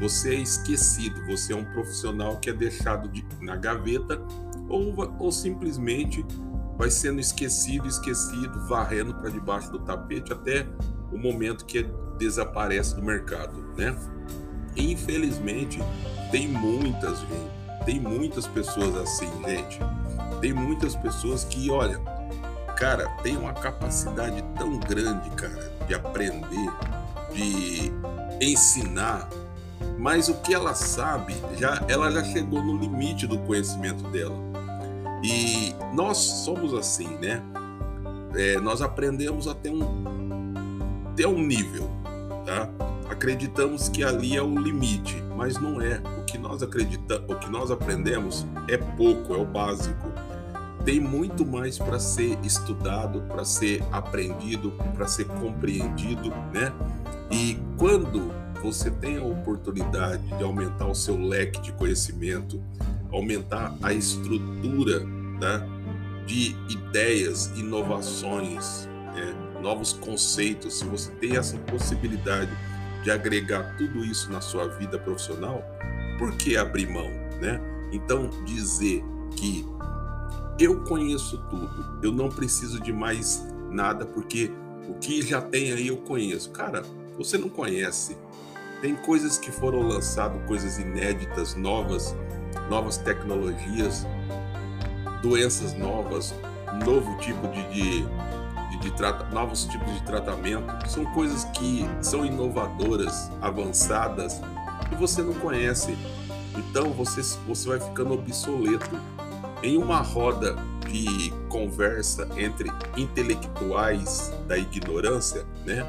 você 0.00 0.36
é 0.36 0.38
esquecido, 0.38 1.24
você 1.26 1.52
é 1.52 1.56
um 1.56 1.64
profissional 1.64 2.36
que 2.36 2.50
é 2.50 2.52
deixado 2.52 3.08
de, 3.08 3.24
na 3.40 3.56
gaveta 3.56 4.20
ou, 4.68 4.94
ou 5.18 5.32
simplesmente 5.32 6.24
vai 6.76 6.90
sendo 6.90 7.20
esquecido, 7.20 7.86
esquecido, 7.86 8.66
varrendo 8.66 9.14
para 9.14 9.30
debaixo 9.30 9.70
do 9.70 9.78
tapete 9.80 10.32
até 10.32 10.66
o 11.14 11.18
momento 11.18 11.64
que 11.64 11.86
desaparece 12.18 12.96
do 12.96 13.02
mercado, 13.02 13.64
né? 13.76 13.96
Infelizmente, 14.76 15.80
tem 16.30 16.48
muitas, 16.48 17.20
gente, 17.20 17.84
tem 17.84 18.00
muitas 18.00 18.46
pessoas 18.46 18.96
assim, 18.96 19.30
gente. 19.46 19.78
Tem 20.40 20.52
muitas 20.52 20.96
pessoas 20.96 21.44
que, 21.44 21.70
olha, 21.70 21.98
cara, 22.76 23.08
tem 23.22 23.36
uma 23.36 23.52
capacidade 23.52 24.42
tão 24.58 24.78
grande, 24.80 25.30
cara, 25.30 25.72
de 25.86 25.94
aprender, 25.94 26.70
de 27.32 27.92
ensinar, 28.40 29.28
mas 29.98 30.28
o 30.28 30.34
que 30.34 30.52
ela 30.52 30.74
sabe, 30.74 31.34
já 31.56 31.84
ela 31.88 32.10
já 32.10 32.24
chegou 32.24 32.62
no 32.62 32.76
limite 32.76 33.26
do 33.26 33.38
conhecimento 33.38 34.02
dela. 34.10 34.36
E 35.22 35.74
nós 35.94 36.18
somos 36.18 36.74
assim, 36.74 37.08
né? 37.18 37.42
É, 38.36 38.60
nós 38.60 38.82
aprendemos 38.82 39.46
até 39.46 39.70
um, 39.70 40.23
até 41.14 41.28
um 41.28 41.40
nível, 41.40 41.88
tá? 42.44 42.68
Acreditamos 43.08 43.88
que 43.88 44.02
ali 44.02 44.36
é 44.36 44.42
o 44.42 44.58
limite, 44.58 45.14
mas 45.36 45.60
não 45.60 45.80
é. 45.80 46.02
O 46.18 46.24
que 46.24 46.36
nós 46.36 46.60
acreditamos, 46.60 47.30
o 47.30 47.38
que 47.38 47.48
nós 47.48 47.70
aprendemos 47.70 48.44
é 48.66 48.76
pouco, 48.76 49.32
é 49.32 49.38
o 49.38 49.44
básico. 49.44 50.12
Tem 50.84 50.98
muito 50.98 51.46
mais 51.46 51.78
para 51.78 52.00
ser 52.00 52.36
estudado, 52.42 53.22
para 53.28 53.44
ser 53.44 53.82
aprendido, 53.92 54.72
para 54.92 55.06
ser 55.06 55.26
compreendido, 55.26 56.30
né? 56.52 56.72
E 57.30 57.58
quando 57.78 58.32
você 58.60 58.90
tem 58.90 59.18
a 59.18 59.22
oportunidade 59.22 60.26
de 60.36 60.42
aumentar 60.42 60.86
o 60.86 60.94
seu 60.94 61.16
leque 61.16 61.60
de 61.60 61.72
conhecimento, 61.72 62.60
aumentar 63.12 63.72
a 63.80 63.92
estrutura 63.92 65.04
né, 65.04 65.68
de 66.26 66.56
ideias, 66.68 67.52
inovações, 67.56 68.88
né, 69.14 69.43
novos 69.64 69.94
conceitos, 69.94 70.78
se 70.78 70.84
você 70.84 71.10
tem 71.12 71.38
essa 71.38 71.56
possibilidade 71.56 72.50
de 73.02 73.10
agregar 73.10 73.74
tudo 73.78 74.04
isso 74.04 74.30
na 74.30 74.42
sua 74.42 74.68
vida 74.68 74.98
profissional, 74.98 75.64
por 76.18 76.36
que 76.36 76.54
abrir 76.54 76.86
mão, 76.86 77.08
né? 77.40 77.58
Então 77.90 78.28
dizer 78.44 79.02
que 79.34 79.66
eu 80.58 80.84
conheço 80.84 81.38
tudo, 81.48 81.98
eu 82.02 82.12
não 82.12 82.28
preciso 82.28 82.78
de 82.78 82.92
mais 82.92 83.42
nada 83.70 84.04
porque 84.04 84.52
o 84.86 84.94
que 84.94 85.22
já 85.22 85.40
tem 85.40 85.72
aí 85.72 85.88
eu 85.88 85.96
conheço. 85.96 86.50
Cara, 86.50 86.82
você 87.16 87.38
não 87.38 87.48
conhece. 87.48 88.18
Tem 88.82 88.94
coisas 88.94 89.38
que 89.38 89.50
foram 89.50 89.80
lançadas, 89.80 90.46
coisas 90.46 90.78
inéditas, 90.78 91.54
novas, 91.54 92.14
novas 92.68 92.98
tecnologias, 92.98 94.06
doenças 95.22 95.72
novas, 95.72 96.34
novo 96.84 97.16
tipo 97.18 97.48
de, 97.48 97.62
de 97.72 98.04
de, 98.90 99.34
novos 99.34 99.64
tipos 99.64 99.92
de 99.94 100.02
tratamento, 100.04 100.88
são 100.88 101.04
coisas 101.12 101.44
que 101.44 101.84
são 102.00 102.24
inovadoras, 102.24 103.30
avançadas 103.40 104.40
e 104.92 104.94
você 104.94 105.22
não 105.22 105.34
conhece. 105.34 105.96
Então 106.56 106.90
você, 106.90 107.22
você 107.46 107.68
vai 107.68 107.80
ficando 107.80 108.14
obsoleto. 108.14 108.98
Em 109.62 109.78
uma 109.78 110.02
roda 110.02 110.56
de 110.90 111.32
conversa 111.48 112.28
entre 112.36 112.70
intelectuais 112.96 114.30
da 114.46 114.58
ignorância, 114.58 115.46
né? 115.64 115.82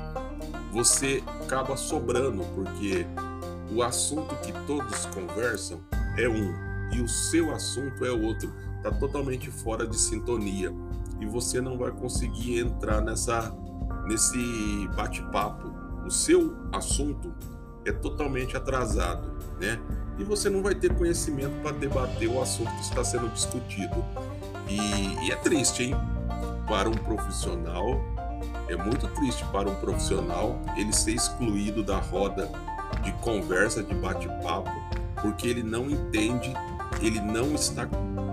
Você 0.72 1.22
acaba 1.44 1.76
sobrando 1.76 2.44
porque 2.56 3.06
o 3.72 3.84
assunto 3.84 4.34
que 4.38 4.54
todos 4.66 5.06
conversam 5.08 5.82
é 6.18 6.30
um 6.30 6.54
e 6.94 7.02
o 7.02 7.08
seu 7.08 7.54
assunto 7.54 8.06
é 8.06 8.12
outro, 8.12 8.54
está 8.78 8.92
totalmente 8.92 9.52
fora 9.52 9.86
de 9.86 10.00
sintonia 10.00 10.74
e 11.26 11.28
você 11.28 11.60
não 11.60 11.78
vai 11.78 11.92
conseguir 11.92 12.60
entrar 12.60 13.02
nessa 13.02 13.52
nesse 14.08 14.88
bate-papo. 14.96 15.74
O 16.06 16.12
seu 16.12 16.56
assunto 16.72 17.34
é 17.84 17.92
totalmente 17.92 18.56
atrasado, 18.56 19.34
né? 19.60 19.80
E 20.18 20.24
você 20.24 20.50
não 20.50 20.62
vai 20.62 20.76
ter 20.76 20.94
conhecimento 20.94 21.60
para 21.62 21.72
debater 21.72 22.30
o 22.30 22.40
assunto 22.40 22.72
que 22.76 22.82
está 22.82 23.04
sendo 23.04 23.28
discutido. 23.30 24.06
E, 24.68 25.26
e 25.26 25.32
é 25.32 25.36
triste, 25.36 25.84
hein? 25.84 25.96
Para 26.68 26.88
um 26.88 26.94
profissional, 26.94 28.00
é 28.68 28.76
muito 28.76 29.08
triste 29.16 29.44
para 29.46 29.68
um 29.68 29.76
profissional 29.76 30.60
ele 30.78 30.94
ser 30.94 31.14
excluído 31.14 31.84
da 31.84 31.98
roda 31.98 32.50
de 33.04 33.12
conversa, 33.14 33.84
de 33.84 33.94
bate-papo, 33.96 34.72
porque 35.22 35.48
ele 35.48 35.64
não 35.64 35.90
entende, 35.90 36.54
ele 37.02 37.20
não 37.20 37.56
está 37.56 37.88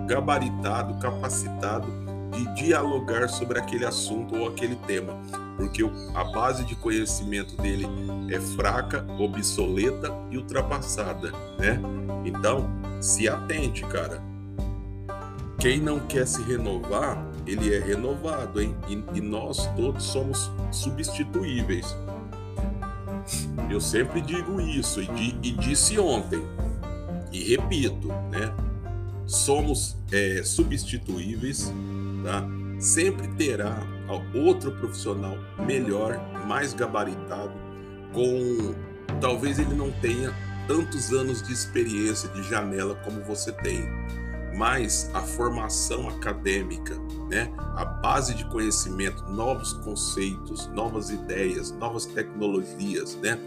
gabaritado, 0.07 0.99
capacitado 0.99 2.12
de 2.33 2.55
dialogar 2.55 3.29
sobre 3.29 3.59
aquele 3.59 3.85
assunto 3.85 4.37
ou 4.37 4.49
aquele 4.49 4.77
tema, 4.77 5.21
porque 5.57 5.83
a 6.15 6.25
base 6.25 6.65
de 6.65 6.75
conhecimento 6.75 7.57
dele 7.61 7.87
é 8.31 8.41
fraca, 8.41 9.07
obsoleta 9.19 10.13
e 10.31 10.39
ultrapassada, 10.39 11.31
né? 11.59 11.81
Então, 12.25 12.69
se 13.01 13.29
atente, 13.29 13.83
cara. 13.83 14.23
Quem 15.59 15.81
não 15.81 16.01
quer 16.01 16.27
se 16.27 16.43
renovar, 16.43 17.25
ele 17.47 17.75
é 17.75 17.79
renovado, 17.79 18.61
hein? 18.61 18.75
E, 18.89 19.19
e 19.19 19.21
nós 19.21 19.67
todos 19.77 20.03
somos 20.03 20.51
substituíveis. 20.71 21.95
Eu 23.71 23.81
sempre 23.81 24.21
digo 24.21 24.61
isso 24.61 25.01
e, 25.01 25.07
di, 25.07 25.39
e 25.43 25.53
disse 25.53 25.99
ontem 25.99 26.43
e 27.33 27.57
repito, 27.57 28.09
né? 28.31 28.53
Somos 29.25 29.97
é, 30.11 30.43
substituíveis, 30.45 31.73
tá? 32.23 32.45
Sempre 32.79 33.29
terá 33.29 33.77
outro 34.35 34.73
profissional 34.73 35.37
melhor, 35.67 36.21
mais 36.47 36.75
gabaritado, 36.75 37.53
com 38.13 38.75
talvez 39.21 39.59
ele 39.59 39.75
não 39.75 39.91
tenha 39.91 40.35
tantos 40.67 41.13
anos 41.13 41.43
de 41.43 41.53
experiência 41.53 42.29
de 42.31 42.43
janela 42.43 42.95
como 43.05 43.23
você 43.23 43.53
tem, 43.53 43.89
mas 44.55 45.11
a 45.15 45.21
formação 45.21 46.09
acadêmica, 46.09 46.95
né, 47.31 47.53
a 47.77 47.85
base 47.85 48.35
de 48.35 48.45
conhecimento, 48.47 49.23
novos 49.25 49.73
conceitos, 49.75 50.67
novas 50.69 51.11
ideias, 51.11 51.71
novas 51.73 52.07
tecnologias, 52.07 53.17
né, 53.17 53.39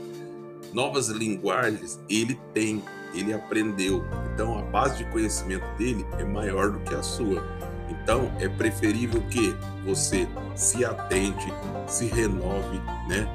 novas 0.73 1.07
linguagens, 1.09 1.99
ele 2.09 2.39
tem, 2.53 2.83
ele 3.13 3.33
aprendeu. 3.33 4.03
Então 4.33 4.57
a 4.57 4.61
base 4.63 4.97
de 4.97 5.11
conhecimento 5.11 5.65
dele 5.77 6.05
é 6.17 6.23
maior 6.23 6.71
do 6.71 6.79
que 6.79 6.93
a 6.93 7.03
sua. 7.03 7.41
Então 7.89 8.31
é 8.39 8.47
preferível 8.47 9.21
que 9.29 9.55
você 9.83 10.27
se 10.55 10.83
atente, 10.83 11.47
se 11.87 12.05
renove, 12.05 12.79
né? 13.07 13.27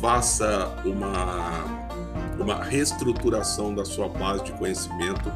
Faça 0.00 0.82
uma 0.84 1.88
uma 2.38 2.62
reestruturação 2.62 3.74
da 3.74 3.84
sua 3.84 4.08
base 4.08 4.44
de 4.44 4.52
conhecimento, 4.52 5.30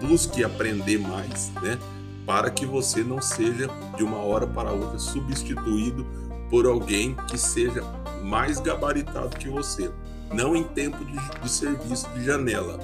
busque 0.00 0.44
aprender 0.44 0.98
mais, 0.98 1.50
né? 1.62 1.78
Para 2.24 2.50
que 2.50 2.64
você 2.64 3.02
não 3.02 3.20
seja 3.20 3.68
de 3.96 4.04
uma 4.04 4.18
hora 4.18 4.46
para 4.46 4.70
outra 4.72 4.98
substituído 4.98 6.06
por 6.48 6.66
alguém 6.66 7.14
que 7.28 7.36
seja 7.36 7.82
mais 8.22 8.60
gabaritado 8.60 9.36
que 9.36 9.48
você. 9.48 9.90
Não 10.32 10.56
em 10.56 10.64
tempo 10.64 11.04
de, 11.04 11.40
de 11.40 11.48
serviço 11.48 12.08
de 12.10 12.24
janela, 12.24 12.78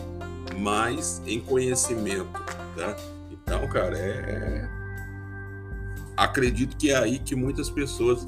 mas 0.58 1.22
em 1.26 1.40
conhecimento, 1.40 2.32
tá? 2.76 2.96
Então, 3.30 3.66
cara, 3.68 3.96
é, 3.96 4.10
é 4.10 4.79
acredito 6.20 6.76
que 6.76 6.90
é 6.90 6.96
aí 6.96 7.18
que 7.18 7.34
muitas 7.34 7.70
pessoas 7.70 8.26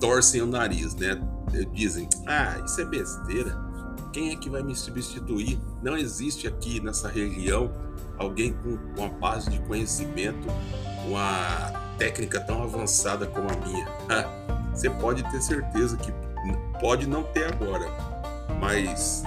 torcem 0.00 0.42
o 0.42 0.46
nariz, 0.46 0.94
né? 0.96 1.20
Dizem, 1.72 2.08
ah, 2.26 2.60
isso 2.64 2.80
é 2.80 2.84
besteira. 2.84 3.56
Quem 4.12 4.32
é 4.32 4.36
que 4.36 4.50
vai 4.50 4.62
me 4.62 4.74
substituir? 4.74 5.58
Não 5.82 5.96
existe 5.96 6.48
aqui 6.48 6.80
nessa 6.80 7.08
região 7.08 7.72
alguém 8.18 8.52
com 8.52 8.76
uma 9.00 9.08
base 9.08 9.48
de 9.48 9.60
conhecimento, 9.60 10.48
uma 11.06 11.72
técnica 11.96 12.40
tão 12.40 12.62
avançada 12.62 13.26
como 13.26 13.48
a 13.48 13.56
minha. 13.66 13.86
Você 14.74 14.90
pode 14.90 15.22
ter 15.30 15.40
certeza 15.40 15.96
que 15.96 16.12
pode 16.80 17.06
não 17.06 17.22
ter 17.22 17.44
agora, 17.44 17.86
mas 18.60 19.22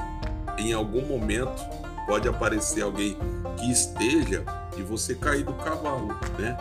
em 0.58 0.74
algum 0.74 1.06
momento 1.06 1.64
pode 2.06 2.28
aparecer 2.28 2.82
alguém 2.82 3.18
que 3.58 3.72
esteja 3.72 4.44
e 4.78 4.82
você 4.82 5.16
cair 5.16 5.46
do 5.46 5.54
cavalo, 5.54 6.08
né? 6.38 6.58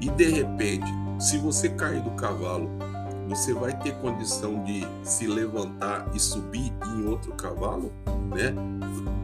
E 0.00 0.08
de 0.08 0.28
repente, 0.28 0.90
se 1.18 1.36
você 1.38 1.68
cair 1.68 2.02
do 2.02 2.10
cavalo, 2.12 2.70
você 3.28 3.54
vai 3.54 3.76
ter 3.78 3.94
condição 3.96 4.64
de 4.64 4.86
se 5.04 5.26
levantar 5.26 6.10
e 6.14 6.18
subir 6.18 6.72
em 6.86 7.06
outro 7.06 7.32
cavalo, 7.34 7.92
né? 8.34 8.54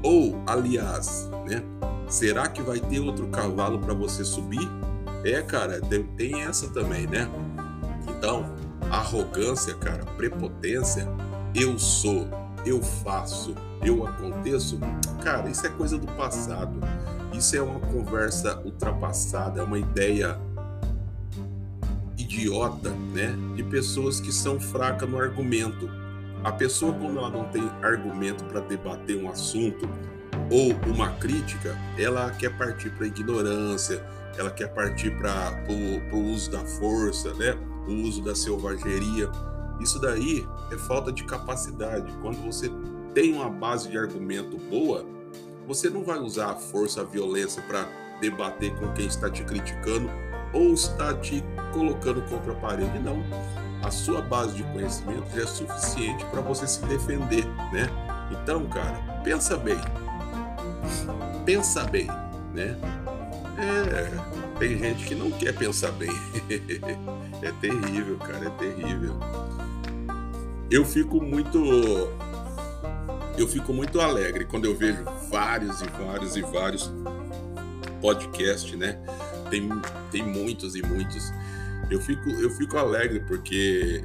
Ou, 0.03 0.41
aliás, 0.47 1.29
né? 1.47 1.63
Será 2.09 2.47
que 2.49 2.63
vai 2.63 2.79
ter 2.79 3.01
outro 3.01 3.27
cavalo 3.29 3.81
para 3.81 3.95
você 3.95 4.25
subir? 4.25 4.69
É, 5.25 5.43
cara, 5.43 5.81
tem, 6.17 6.43
essa 6.43 6.69
também, 6.69 7.07
né? 7.07 7.29
Então, 8.09 8.45
arrogância, 8.91 9.75
cara, 9.75 10.05
prepotência, 10.17 11.09
eu 11.53 11.77
sou, 11.79 12.29
eu 12.65 12.81
faço, 12.81 13.55
eu 13.83 14.07
aconteço, 14.07 14.79
cara, 15.25 15.49
isso 15.49 15.67
é 15.67 15.71
coisa 15.71 15.99
do 15.99 16.07
passado. 16.13 16.79
Isso 17.33 17.57
é 17.57 17.61
uma 17.61 17.81
conversa 17.81 18.61
ultrapassada, 18.65 19.61
é 19.61 19.63
uma 19.65 19.79
ideia 19.79 20.39
idiota, 22.37 22.91
né? 22.91 23.37
De 23.55 23.63
pessoas 23.63 24.21
que 24.21 24.31
são 24.31 24.61
fracas 24.61 25.09
no 25.09 25.19
argumento. 25.19 25.89
A 26.45 26.53
pessoa, 26.53 26.93
quando 26.93 27.19
ela 27.19 27.31
não 27.31 27.45
tem 27.45 27.69
argumento 27.83 28.45
para 28.45 28.61
debater 28.61 29.17
um 29.17 29.29
assunto 29.29 29.89
ou 30.51 30.73
uma 30.93 31.11
crítica, 31.15 31.77
ela 31.99 32.31
quer 32.31 32.57
partir 32.57 32.91
para 32.91 33.07
ignorância, 33.07 34.05
ela 34.37 34.51
quer 34.51 34.69
partir 34.69 35.17
para 35.17 35.65
o 36.13 36.19
uso 36.19 36.51
da 36.51 36.65
força, 36.65 37.33
né? 37.35 37.57
O 37.89 37.93
uso 38.03 38.23
da 38.23 38.35
selvageria. 38.35 39.31
Isso 39.81 39.99
daí 39.99 40.47
é 40.71 40.77
falta 40.77 41.11
de 41.11 41.25
capacidade. 41.25 42.13
Quando 42.21 42.37
você 42.45 42.71
tem 43.15 43.33
uma 43.33 43.49
base 43.49 43.89
de 43.89 43.97
argumento 43.97 44.57
boa, 44.71 45.05
você 45.67 45.89
não 45.91 46.05
vai 46.05 46.19
usar 46.19 46.51
a 46.51 46.55
força, 46.55 47.01
a 47.01 47.05
violência 47.05 47.63
para 47.63 47.89
debater 48.21 48.75
com 48.77 48.93
quem 48.93 49.07
está 49.07 49.29
te 49.29 49.43
criticando 49.43 50.09
ou 50.53 50.73
está 50.73 51.15
te 51.15 51.43
colocando 51.73 52.23
contra 52.23 52.53
a 52.53 52.57
parede, 52.57 52.99
não. 52.99 53.23
A 53.83 53.91
sua 53.91 54.23
base 54.23 54.55
de 54.55 54.63
conhecimento 54.65 55.25
já 55.35 55.43
é 55.43 55.47
suficiente 55.47 56.25
para 56.27 56.41
você 56.41 56.67
se 56.67 56.85
defender, 56.87 57.45
né? 57.73 57.89
Então, 58.31 58.67
cara, 58.67 59.21
pensa 59.23 59.57
bem. 59.57 59.79
Pensa 61.45 61.85
bem, 61.85 62.07
né? 62.53 62.77
É, 63.59 64.59
tem 64.59 64.79
gente 64.79 65.05
que 65.05 65.15
não 65.15 65.31
quer 65.31 65.55
pensar 65.55 65.93
bem. 65.93 66.11
é 67.43 67.53
terrível, 67.61 68.17
cara, 68.19 68.47
é 68.47 68.51
terrível. 68.51 69.17
Eu 70.71 70.85
fico 70.85 71.23
muito 71.23 71.59
eu 73.39 73.47
fico 73.47 73.73
muito 73.73 74.01
alegre 74.01 74.47
quando 74.47 74.65
eu 74.65 74.75
vejo 74.75 75.05
vários 75.31 75.83
e 75.83 75.87
vários 75.87 76.37
e 76.37 76.43
vários 76.43 76.91
podcasts, 78.01 78.77
né? 78.79 78.99
Tem, 79.51 79.69
tem 80.11 80.23
muitos 80.23 80.75
e 80.75 80.83
muitos. 80.83 81.33
Eu 81.91 82.01
fico, 82.01 82.29
eu 82.31 82.51
fico 82.51 82.77
alegre 82.77 83.21
porque 83.21 84.05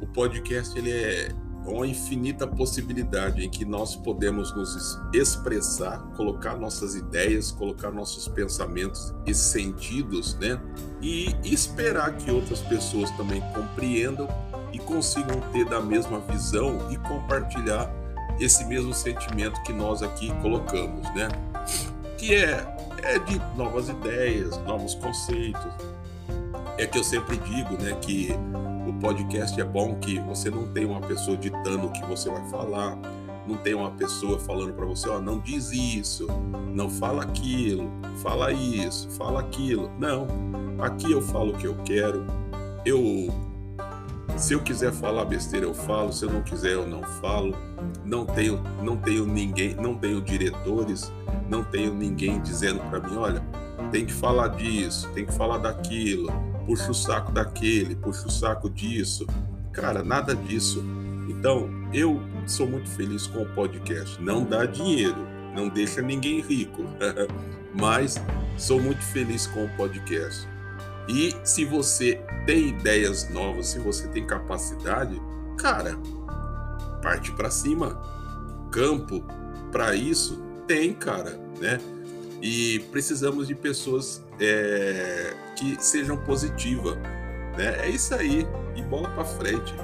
o 0.00 0.06
podcast 0.06 0.76
ele 0.78 0.92
é 0.92 1.32
uma 1.64 1.86
infinita 1.86 2.46
possibilidade 2.46 3.44
em 3.44 3.48
que 3.48 3.64
nós 3.64 3.94
podemos 3.94 4.54
nos 4.54 4.98
expressar, 5.14 5.98
colocar 6.16 6.56
nossas 6.56 6.94
ideias, 6.94 7.52
colocar 7.52 7.90
nossos 7.90 8.26
pensamentos 8.26 9.14
e 9.26 9.32
sentidos, 9.32 10.34
né? 10.36 10.60
E 11.00 11.34
esperar 11.44 12.16
que 12.16 12.30
outras 12.30 12.60
pessoas 12.60 13.10
também 13.12 13.40
compreendam 13.54 14.28
e 14.72 14.78
consigam 14.78 15.40
ter 15.52 15.64
da 15.66 15.80
mesma 15.80 16.18
visão 16.20 16.90
e 16.90 16.96
compartilhar 16.96 17.90
esse 18.40 18.64
mesmo 18.64 18.92
sentimento 18.92 19.62
que 19.62 19.72
nós 19.72 20.02
aqui 20.02 20.32
colocamos, 20.40 21.02
né? 21.14 21.28
Que 22.18 22.34
é 22.34 22.76
é 23.02 23.18
de 23.18 23.40
novas 23.56 23.88
ideias, 23.88 24.56
novos 24.64 24.94
conceitos. 24.94 25.72
É 26.78 26.86
que 26.86 26.98
eu 26.98 27.04
sempre 27.04 27.36
digo, 27.36 27.80
né, 27.82 27.94
que 28.00 28.30
o 28.86 28.92
podcast 28.94 29.60
é 29.60 29.64
bom 29.64 29.94
que 29.96 30.18
você 30.20 30.50
não 30.50 30.66
tem 30.72 30.84
uma 30.84 31.00
pessoa 31.00 31.36
ditando 31.36 31.86
o 31.86 31.92
que 31.92 32.04
você 32.06 32.30
vai 32.30 32.48
falar, 32.50 32.98
não 33.46 33.56
tem 33.56 33.74
uma 33.74 33.90
pessoa 33.90 34.38
falando 34.38 34.72
para 34.72 34.86
você, 34.86 35.08
ó, 35.08 35.20
não 35.20 35.38
diz 35.38 35.70
isso, 35.72 36.26
não 36.72 36.88
fala 36.88 37.22
aquilo, 37.22 37.90
fala 38.22 38.52
isso, 38.52 39.10
fala 39.10 39.40
aquilo. 39.40 39.90
Não. 39.98 40.26
Aqui 40.78 41.10
eu 41.10 41.20
falo 41.20 41.52
o 41.52 41.58
que 41.58 41.66
eu 41.66 41.76
quero. 41.84 42.24
Eu 42.84 43.28
se 44.36 44.54
eu 44.54 44.60
quiser 44.60 44.92
falar 44.92 45.24
besteira, 45.24 45.66
eu 45.66 45.74
falo. 45.74 46.12
Se 46.12 46.24
eu 46.24 46.32
não 46.32 46.42
quiser, 46.42 46.72
eu 46.72 46.86
não 46.86 47.02
falo. 47.02 47.54
Não 48.04 48.24
tenho, 48.24 48.60
não 48.82 48.96
tenho 48.96 49.26
ninguém, 49.26 49.74
não 49.74 49.94
tenho 49.94 50.20
diretores, 50.20 51.12
não 51.48 51.62
tenho 51.62 51.92
ninguém 51.94 52.40
dizendo 52.40 52.80
para 52.88 53.00
mim, 53.00 53.16
olha, 53.16 53.42
tem 53.90 54.06
que 54.06 54.12
falar 54.12 54.48
disso, 54.48 55.08
tem 55.14 55.26
que 55.26 55.32
falar 55.32 55.58
daquilo, 55.58 56.32
puxa 56.66 56.90
o 56.90 56.94
saco 56.94 57.32
daquele, 57.32 57.94
puxa 57.94 58.26
o 58.26 58.30
saco 58.30 58.70
disso. 58.70 59.26
Cara, 59.72 60.02
nada 60.02 60.34
disso. 60.34 60.84
Então, 61.28 61.68
eu 61.92 62.20
sou 62.46 62.66
muito 62.66 62.88
feliz 62.88 63.26
com 63.26 63.42
o 63.42 63.54
podcast. 63.54 64.20
Não 64.22 64.44
dá 64.44 64.64
dinheiro, 64.66 65.26
não 65.54 65.68
deixa 65.68 66.02
ninguém 66.02 66.40
rico, 66.40 66.84
mas 67.78 68.20
sou 68.56 68.80
muito 68.80 69.02
feliz 69.02 69.46
com 69.46 69.64
o 69.64 69.68
podcast. 69.76 70.48
E 71.08 71.34
se 71.42 71.64
você 71.64 72.24
tem 72.46 72.68
ideias 72.68 73.28
novas, 73.30 73.68
se 73.68 73.78
você 73.78 74.06
tem 74.08 74.26
capacidade, 74.26 75.20
cara, 75.58 75.98
parte 77.02 77.32
para 77.32 77.50
cima. 77.50 78.00
Campo 78.70 79.22
para 79.70 79.94
isso 79.94 80.42
tem, 80.72 80.94
cara, 80.94 81.38
né? 81.60 81.78
E 82.40 82.78
precisamos 82.90 83.46
de 83.46 83.54
pessoas 83.54 84.24
é, 84.40 85.34
que 85.54 85.76
sejam 85.78 86.16
positivas, 86.16 86.96
né? 87.58 87.76
É 87.80 87.90
isso 87.90 88.14
aí. 88.14 88.46
e 88.74 88.80
bola 88.80 89.10
para 89.10 89.22
frente. 89.22 89.74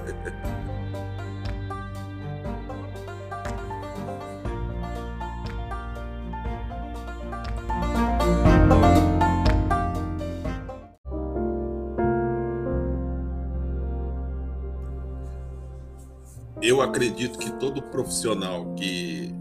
Eu 16.62 16.81
acredito 16.81 17.38
que 17.38 17.51
todo 17.53 17.83
profissional 17.83 18.74
que 18.74 19.35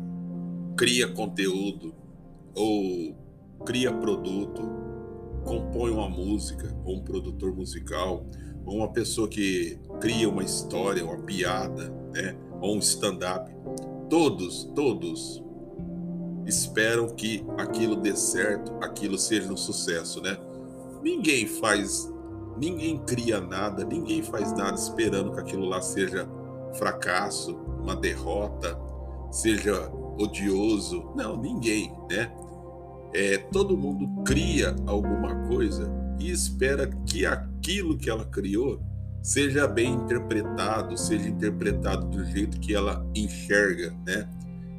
cria 0.77 1.07
conteúdo 1.11 1.93
ou 2.55 3.15
cria 3.65 3.91
produto, 3.91 4.61
compõe 5.43 5.91
uma 5.91 6.07
música, 6.07 6.75
ou 6.85 6.97
um 6.97 7.03
produtor 7.03 7.53
musical, 7.53 8.25
ou 8.65 8.77
uma 8.77 8.91
pessoa 8.91 9.27
que 9.27 9.79
cria 9.99 10.29
uma 10.29 10.43
história, 10.43 11.03
uma 11.03 11.17
piada, 11.17 11.89
né? 12.13 12.37
ou 12.61 12.75
um 12.75 12.79
stand-up, 12.79 13.51
todos, 14.09 14.65
todos 14.75 15.43
esperam 16.45 17.09
que 17.09 17.45
aquilo 17.57 17.95
dê 17.95 18.15
certo, 18.15 18.71
aquilo 18.81 19.17
seja 19.17 19.51
um 19.51 19.57
sucesso, 19.57 20.21
né? 20.21 20.37
Ninguém 21.03 21.45
faz, 21.45 22.11
ninguém 22.57 22.97
cria 22.99 23.41
nada, 23.41 23.83
ninguém 23.83 24.23
faz 24.23 24.53
nada 24.53 24.75
esperando 24.75 25.33
que 25.33 25.39
aquilo 25.39 25.65
lá 25.65 25.81
seja 25.81 26.27
fracasso, 26.73 27.55
uma 27.81 27.95
derrota, 27.95 28.79
seja 29.29 29.91
odioso. 30.17 31.11
Não, 31.15 31.39
ninguém, 31.39 31.91
né? 32.09 32.31
É, 33.13 33.37
todo 33.37 33.77
mundo 33.77 34.23
cria 34.23 34.75
alguma 34.85 35.47
coisa 35.47 35.89
e 36.19 36.29
espera 36.29 36.87
que 37.05 37.25
aquilo 37.25 37.97
que 37.97 38.09
ela 38.09 38.25
criou 38.25 38.81
seja 39.21 39.67
bem 39.67 39.93
interpretado, 39.93 40.97
seja 40.97 41.27
interpretado 41.27 42.07
do 42.07 42.23
jeito 42.25 42.59
que 42.59 42.73
ela 42.73 43.05
enxerga, 43.15 43.95
né? 44.05 44.27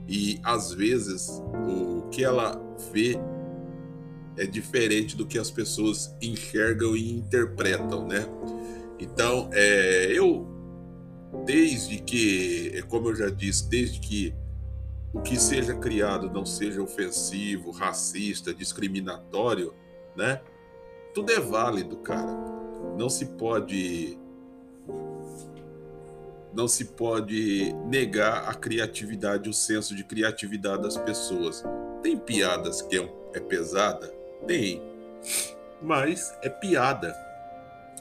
E 0.07 0.41
às 0.43 0.73
vezes 0.73 1.29
o 1.67 2.09
que 2.11 2.25
ela 2.25 2.61
vê 2.93 3.19
é 4.37 4.47
diferente 4.47 5.17
do 5.17 5.27
que 5.27 5.39
as 5.39 5.51
pessoas 5.51 6.15
enxergam 6.23 6.97
e 6.97 7.13
interpretam, 7.13 8.07
né? 8.07 8.27
Então, 8.99 9.51
é, 9.53 10.13
eu 10.13 10.47
desde 11.45 11.99
que, 11.99 12.73
é 12.75 12.83
como 12.83 13.11
eu 13.11 13.17
já 13.17 13.29
disse, 13.29 13.69
desde 13.69 14.01
que 14.01 14.35
o 15.13 15.21
que 15.21 15.39
seja 15.39 15.75
criado 15.75 16.31
não 16.31 16.45
seja 16.45 16.83
ofensivo, 16.83 17.71
racista, 17.71 18.53
discriminatório, 18.53 19.75
né? 20.17 20.41
Tudo 21.15 21.33
é 21.33 21.41
válido, 21.41 21.97
cara. 21.99 22.33
Não 22.97 23.09
se 23.09 23.27
pode 23.27 24.19
não 26.53 26.67
se 26.67 26.87
pode 26.87 27.73
negar 27.87 28.49
a 28.49 28.55
criatividade, 28.55 29.49
o 29.49 29.53
senso 29.53 29.95
de 29.95 30.03
criatividade 30.03 30.83
das 30.83 30.97
pessoas. 30.97 31.63
Tem 32.03 32.19
piadas 32.19 32.83
que 32.83 32.99
é, 32.99 33.15
é 33.35 33.41
pesada? 33.41 34.09
Tem. 34.47 34.83
Mas 35.81 36.37
é 36.43 36.49
piada. 36.49 37.15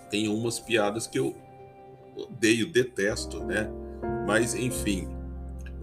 Tem 0.10 0.28
umas 0.28 0.60
piadas 0.60 1.06
que 1.06 1.20
eu 1.20 1.36
odeio, 2.16 2.72
detesto, 2.72 3.44
né? 3.44 3.70
Mas 4.26 4.56
enfim, 4.56 5.08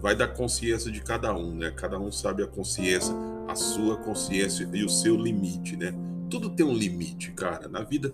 vai 0.04 0.14
da 0.14 0.28
consciência 0.28 0.92
de 0.92 1.00
cada 1.00 1.34
um, 1.34 1.54
né? 1.54 1.70
Cada 1.70 1.98
um 1.98 2.12
sabe 2.12 2.42
a 2.42 2.46
consciência, 2.46 3.14
a 3.48 3.54
sua 3.54 3.96
consciência 3.96 4.68
e 4.70 4.84
o 4.84 4.88
seu 4.90 5.16
limite, 5.16 5.78
né? 5.78 5.94
Tudo 6.28 6.50
tem 6.50 6.66
um 6.66 6.74
limite, 6.74 7.32
cara. 7.32 7.68
Na 7.68 7.80
vida 7.80 8.12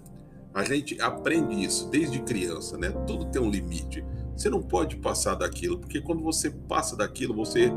a 0.55 0.63
gente 0.63 1.01
aprende 1.01 1.65
isso 1.65 1.91
desde 1.91 2.21
criança, 2.21 2.79
né? 2.79 2.91
Tudo 3.09 3.25
tem 3.25 3.43
um 3.43 3.51
limite. 3.51 4.05
Você 4.37 4.49
não 4.49 4.63
pode 4.63 4.99
passar 4.99 5.35
daquilo, 5.35 5.79
porque 5.79 6.01
quando 6.01 6.23
você 6.23 6.49
passa 6.49 6.97
daquilo, 6.97 7.35
você 7.35 7.73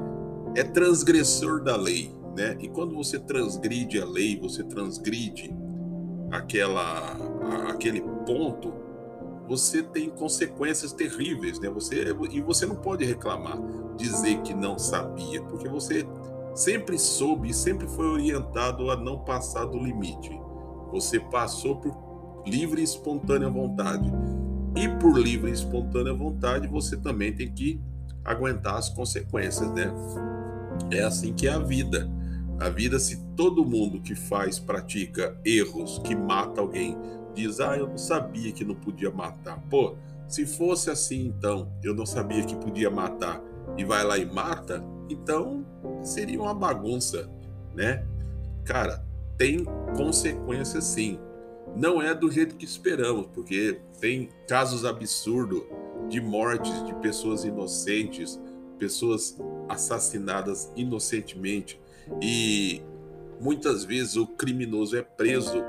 é 0.56 0.62
transgressor 0.62 1.63
da 1.63 1.76
lei, 1.76 2.13
né? 2.38 2.56
E 2.62 2.67
quando 2.67 2.93
você 2.93 3.17
transgride 3.17 3.99
a 3.99 4.06
lei, 4.06 4.39
você 4.39 4.63
transgride 4.63 5.52
aquela 6.30 7.17
aquele 7.67 8.02
ponto 8.28 8.76
você 9.47 9.84
tem 9.84 10.10
consequências 10.10 10.93
terríveis, 10.93 11.60
né? 11.60 11.69
Você 11.69 12.15
e 12.32 12.41
você 12.41 12.65
não 12.65 12.75
pode 12.75 13.03
reclamar, 13.03 13.58
dizer 13.97 14.41
que 14.41 14.53
não 14.53 14.79
sabia, 14.79 15.41
porque 15.43 15.67
você 15.67 16.06
sempre 16.56 16.99
soube 16.99 17.53
sempre 17.53 17.88
foi 17.88 18.06
orientado 18.06 18.89
a 18.91 18.95
não 18.95 19.19
passar 19.19 19.65
do 19.65 19.77
limite. 19.77 20.39
Você 20.91 21.19
passou 21.19 21.77
por 21.77 22.43
livre 22.45 22.82
e 22.82 22.84
espontânea 22.84 23.49
vontade. 23.49 24.12
E 24.75 24.88
por 24.99 25.17
livre 25.17 25.49
e 25.49 25.53
espontânea 25.53 26.13
vontade, 26.13 26.67
você 26.67 26.97
também 26.97 27.34
tem 27.34 27.51
que 27.51 27.82
aguentar 28.23 28.75
as 28.75 28.89
consequências, 28.89 29.71
né? 29.71 29.91
É 30.91 31.03
assim 31.03 31.34
que 31.34 31.47
é 31.47 31.51
a 31.51 31.60
vida. 31.60 32.10
A 32.60 32.69
vida, 32.69 32.99
se 32.99 33.17
todo 33.36 33.65
mundo 33.65 33.99
que 33.99 34.15
faz, 34.15 34.60
pratica 34.60 35.36
erros, 35.43 35.99
que 35.99 36.15
mata 36.15 36.62
alguém, 36.62 36.95
diz: 37.34 37.60
Ah, 37.60 37.78
eu 37.78 37.88
não 37.88 37.98
sabia 37.98 38.52
que 38.52 38.63
não 38.63 38.76
podia 38.76 39.12
matar. 39.12 39.62
Pô, 39.69 39.96
se 40.28 40.46
fosse 40.46 40.89
assim, 40.89 41.28
então, 41.28 41.72
eu 41.84 41.93
não 41.93 42.06
sabia 42.06 42.43
que 42.43 42.56
podia 42.56 42.89
matar 42.89 43.41
e 43.78 43.84
vai 43.84 44.04
lá 44.04 44.17
e 44.17 44.26
mata, 44.26 44.84
então 45.10 45.65
seria 46.04 46.41
uma 46.41 46.54
bagunça, 46.54 47.30
né? 47.76 48.06
Cara, 48.63 49.06
tem 49.38 49.63
consequências 49.96 50.84
sim. 50.86 51.19
Não 51.76 52.02
é 52.02 52.13
do 52.13 52.32
jeito 52.32 52.56
que 52.56 52.65
esperamos, 52.65 53.28
porque 53.34 53.80
tem 54.00 54.30
casos 54.48 54.86
absurdos 54.86 55.63
de 56.10 56.22
mortes 56.22 56.86
de 56.86 56.93
pessoas 56.96 57.43
inocentes, 57.43 58.39
pessoas 58.78 59.38
assassinadas 59.69 60.72
inocentemente 60.76 61.80
e 62.22 62.82
muitas 63.39 63.84
vezes 63.84 64.15
o 64.15 64.28
criminoso 64.28 64.98
é 64.98 65.02
preso 65.02 65.63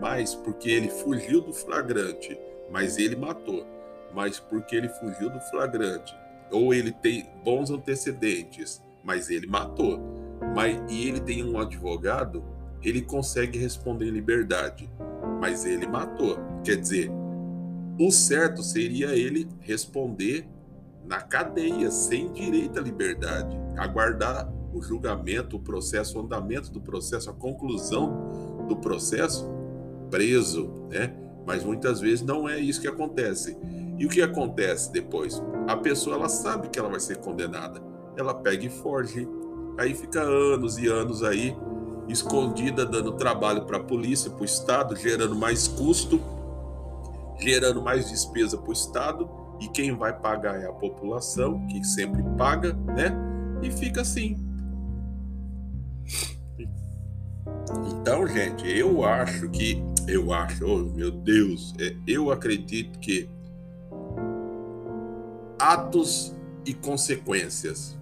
mais 0.00 0.34
porque 0.34 0.70
ele 0.70 0.88
fugiu 0.88 1.42
do 1.42 1.52
flagrante, 1.52 2.38
mas 2.70 2.96
ele 2.96 3.14
matou, 3.14 3.66
mas 4.14 4.40
porque 4.40 4.74
ele 4.74 4.88
fugiu 4.88 5.28
do 5.30 5.40
flagrante, 5.42 6.16
ou 6.50 6.72
ele 6.72 6.90
tem 6.90 7.28
bons 7.44 7.70
antecedentes, 7.70 8.82
mas 9.04 9.28
ele 9.28 9.46
matou, 9.46 10.00
mas 10.54 10.80
e 10.90 11.06
ele 11.06 11.20
tem 11.20 11.44
um 11.44 11.58
advogado, 11.60 12.42
ele 12.82 13.02
consegue 13.02 13.58
responder 13.58 14.08
em 14.08 14.12
liberdade, 14.12 14.90
mas 15.38 15.66
ele 15.66 15.86
matou. 15.86 16.38
Quer 16.64 16.76
dizer, 16.76 17.10
o 17.98 18.10
certo 18.10 18.62
seria 18.62 19.14
ele 19.14 19.46
responder 19.60 20.48
na 21.04 21.20
cadeia, 21.20 21.90
sem 21.90 22.32
direito 22.32 22.78
à 22.78 22.82
liberdade, 22.82 23.56
aguardar 23.76 24.50
o 24.72 24.80
julgamento, 24.80 25.56
o 25.56 25.60
processo, 25.60 26.18
o 26.18 26.22
andamento 26.22 26.70
do 26.70 26.80
processo, 26.80 27.28
a 27.28 27.34
conclusão 27.34 28.66
do 28.68 28.76
processo 28.76 29.59
preso, 30.10 30.86
né? 30.90 31.14
Mas 31.46 31.64
muitas 31.64 32.00
vezes 32.00 32.22
não 32.22 32.48
é 32.48 32.58
isso 32.58 32.80
que 32.80 32.88
acontece. 32.88 33.56
E 33.98 34.06
o 34.06 34.08
que 34.08 34.22
acontece 34.22 34.92
depois? 34.92 35.42
A 35.66 35.76
pessoa 35.76 36.16
ela 36.16 36.28
sabe 36.28 36.68
que 36.68 36.78
ela 36.78 36.88
vai 36.88 37.00
ser 37.00 37.18
condenada. 37.18 37.80
Ela 38.16 38.34
pega 38.34 38.64
e 38.64 38.70
foge. 38.70 39.28
Aí 39.78 39.94
fica 39.94 40.20
anos 40.20 40.78
e 40.78 40.86
anos 40.86 41.22
aí 41.22 41.56
escondida, 42.08 42.84
dando 42.84 43.12
trabalho 43.12 43.64
para 43.64 43.76
a 43.76 43.82
polícia, 43.82 44.30
para 44.30 44.42
o 44.42 44.44
Estado, 44.44 44.96
gerando 44.96 45.34
mais 45.36 45.68
custo, 45.68 46.20
gerando 47.38 47.80
mais 47.80 48.10
despesa 48.10 48.58
para 48.58 48.70
o 48.70 48.72
Estado. 48.72 49.28
E 49.60 49.68
quem 49.68 49.94
vai 49.96 50.18
pagar 50.18 50.60
é 50.60 50.66
a 50.66 50.72
população, 50.72 51.66
que 51.66 51.84
sempre 51.84 52.22
paga, 52.36 52.72
né? 52.72 53.14
E 53.62 53.70
fica 53.70 54.00
assim. 54.00 54.36
Então, 57.86 58.26
gente, 58.26 58.66
eu 58.66 59.04
acho 59.04 59.48
que 59.50 59.82
eu 60.10 60.32
acho, 60.32 60.64
oh, 60.64 60.78
meu 60.78 61.10
Deus, 61.10 61.74
é, 61.78 61.94
eu 62.06 62.30
acredito 62.30 62.98
que 62.98 63.28
atos 65.58 66.34
e 66.66 66.74
consequências. 66.74 67.98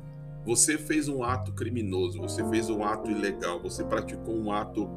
Você 0.47 0.79
fez 0.79 1.09
um 1.09 1.23
ato 1.23 1.53
criminoso, 1.53 2.18
você 2.18 2.42
fez 2.49 2.71
um 2.71 2.83
ato 2.83 3.11
ilegal, 3.11 3.61
você 3.61 3.85
praticou 3.85 4.35
um 4.35 4.51
ato 4.51 4.88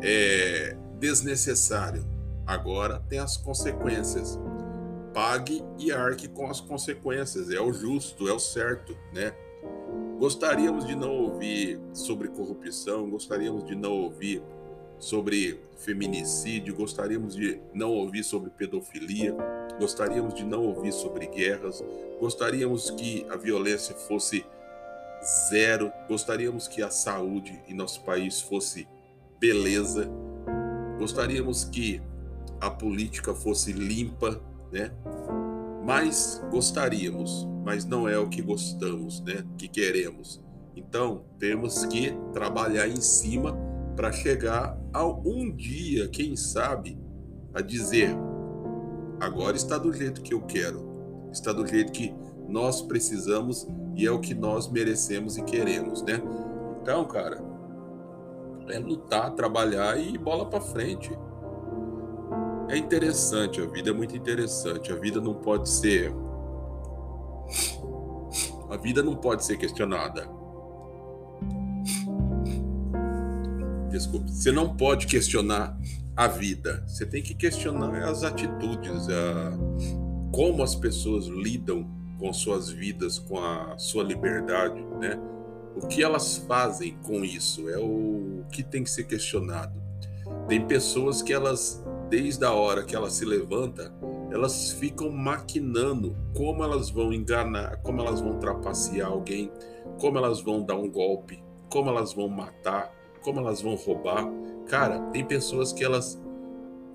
é, 0.00 0.76
desnecessário. 0.98 2.06
Agora 2.46 3.02
tem 3.08 3.18
as 3.18 3.36
consequências. 3.36 4.38
Pague 5.12 5.64
e 5.78 5.90
arque 5.90 6.28
com 6.28 6.48
as 6.48 6.60
consequências. 6.60 7.50
É 7.50 7.60
o 7.60 7.72
justo, 7.72 8.28
é 8.28 8.32
o 8.32 8.38
certo, 8.38 8.96
né? 9.12 9.34
Gostaríamos 10.18 10.86
de 10.86 10.94
não 10.94 11.10
ouvir 11.10 11.80
sobre 11.92 12.28
corrupção, 12.28 13.10
gostaríamos 13.10 13.64
de 13.64 13.74
não 13.74 13.92
ouvir 13.92 14.42
sobre 15.00 15.58
feminicídio, 15.78 16.76
gostaríamos 16.76 17.34
de 17.34 17.58
não 17.72 17.90
ouvir 17.90 18.22
sobre 18.22 18.50
pedofilia, 18.50 19.34
gostaríamos 19.78 20.34
de 20.34 20.44
não 20.44 20.62
ouvir 20.62 20.92
sobre 20.92 21.26
guerras, 21.26 21.82
gostaríamos 22.20 22.90
que 22.90 23.26
a 23.30 23.36
violência 23.36 23.94
fosse 23.94 24.44
zero, 25.48 25.90
gostaríamos 26.06 26.68
que 26.68 26.82
a 26.82 26.90
saúde 26.90 27.58
em 27.66 27.74
nosso 27.74 28.02
país 28.04 28.40
fosse 28.42 28.86
beleza, 29.38 30.08
gostaríamos 30.98 31.64
que 31.64 32.02
a 32.60 32.70
política 32.70 33.34
fosse 33.34 33.72
limpa, 33.72 34.40
né? 34.70 34.92
Mas 35.82 36.42
gostaríamos, 36.50 37.48
mas 37.64 37.86
não 37.86 38.06
é 38.06 38.18
o 38.18 38.28
que 38.28 38.42
gostamos, 38.42 39.20
né? 39.22 39.46
Que 39.56 39.66
queremos. 39.66 40.42
Então, 40.76 41.24
temos 41.38 41.86
que 41.86 42.14
trabalhar 42.32 42.86
em 42.86 43.00
cima 43.00 43.69
para 44.00 44.12
chegar 44.12 44.80
a 44.94 45.04
um 45.04 45.54
dia, 45.54 46.08
quem 46.08 46.34
sabe, 46.34 46.98
a 47.52 47.60
dizer: 47.60 48.16
agora 49.20 49.54
está 49.54 49.76
do 49.76 49.92
jeito 49.92 50.22
que 50.22 50.32
eu 50.32 50.40
quero, 50.40 51.28
está 51.30 51.52
do 51.52 51.66
jeito 51.66 51.92
que 51.92 52.14
nós 52.48 52.80
precisamos 52.80 53.68
e 53.94 54.06
é 54.06 54.10
o 54.10 54.18
que 54.18 54.32
nós 54.32 54.70
merecemos 54.70 55.36
e 55.36 55.42
queremos, 55.42 56.00
né? 56.00 56.14
Então, 56.80 57.04
cara, 57.04 57.44
é 58.70 58.78
lutar, 58.78 59.34
trabalhar 59.34 60.00
e 60.00 60.16
bola 60.16 60.46
para 60.46 60.62
frente. 60.62 61.10
É 62.70 62.78
interessante, 62.78 63.60
a 63.60 63.66
vida 63.66 63.90
é 63.90 63.92
muito 63.92 64.16
interessante. 64.16 64.90
A 64.90 64.96
vida 64.96 65.20
não 65.20 65.34
pode 65.34 65.68
ser 65.68 66.10
a 68.70 68.76
vida 68.78 69.02
não 69.02 69.16
pode 69.16 69.44
ser 69.44 69.58
questionada. 69.58 70.39
Desculpe, 73.90 74.30
você 74.30 74.52
não 74.52 74.76
pode 74.76 75.06
questionar 75.06 75.76
a 76.16 76.28
vida. 76.28 76.84
Você 76.86 77.04
tem 77.04 77.22
que 77.22 77.34
questionar 77.34 78.04
as 78.04 78.22
atitudes, 78.22 79.08
a, 79.08 79.52
como 80.32 80.62
as 80.62 80.74
pessoas 80.74 81.26
lidam 81.26 81.88
com 82.18 82.32
suas 82.32 82.70
vidas, 82.70 83.18
com 83.18 83.42
a 83.42 83.76
sua 83.78 84.04
liberdade, 84.04 84.80
né? 85.00 85.18
O 85.74 85.86
que 85.86 86.02
elas 86.02 86.36
fazem 86.36 86.96
com 87.02 87.24
isso 87.24 87.68
é 87.68 87.78
o 87.78 88.44
que 88.52 88.62
tem 88.62 88.84
que 88.84 88.90
ser 88.90 89.04
questionado. 89.04 89.80
Tem 90.46 90.66
pessoas 90.66 91.22
que 91.22 91.32
elas, 91.32 91.82
desde 92.08 92.44
a 92.44 92.52
hora 92.52 92.84
que 92.84 92.94
ela 92.94 93.08
se 93.08 93.24
levanta, 93.24 93.92
elas 94.30 94.72
ficam 94.72 95.10
maquinando 95.10 96.16
como 96.36 96.62
elas 96.62 96.90
vão 96.90 97.12
enganar, 97.12 97.78
como 97.78 98.00
elas 98.00 98.20
vão 98.20 98.38
trapacear 98.38 99.08
alguém, 99.08 99.50
como 99.98 100.18
elas 100.18 100.40
vão 100.40 100.62
dar 100.62 100.76
um 100.76 100.90
golpe, 100.90 101.42
como 101.68 101.88
elas 101.88 102.12
vão 102.12 102.28
matar, 102.28 102.92
como 103.22 103.40
elas 103.40 103.60
vão 103.60 103.74
roubar. 103.74 104.28
Cara, 104.68 105.00
tem 105.12 105.24
pessoas 105.24 105.72
que 105.72 105.84
elas 105.84 106.20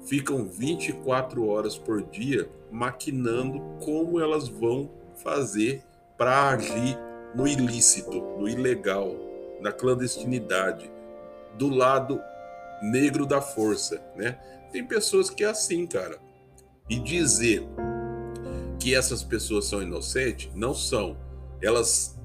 ficam 0.06 0.46
24 0.46 1.48
horas 1.48 1.78
por 1.78 2.02
dia 2.04 2.50
maquinando 2.72 3.60
como 3.84 4.20
elas 4.20 4.48
vão 4.48 4.90
fazer 5.24 5.84
para 6.18 6.50
agir 6.50 6.98
no 7.34 7.48
ilícito, 7.48 8.22
no 8.38 8.48
ilegal, 8.48 9.16
na 9.62 9.72
clandestinidade, 9.72 10.90
do 11.58 11.70
lado 11.70 12.20
negro 12.82 13.26
da 13.26 13.42
força, 13.42 14.02
né? 14.16 14.38
Tem 14.72 14.86
pessoas 14.86 15.30
que 15.30 15.44
é 15.44 15.48
assim, 15.48 15.86
cara. 15.88 16.18
E 16.90 17.00
dizer 17.00 17.66
que 18.80 18.94
essas 18.94 19.24
pessoas 19.24 19.66
são 19.66 19.82
inocentes, 19.82 20.52
não 20.54 20.74
são. 20.74 21.18
Elas 21.62 22.16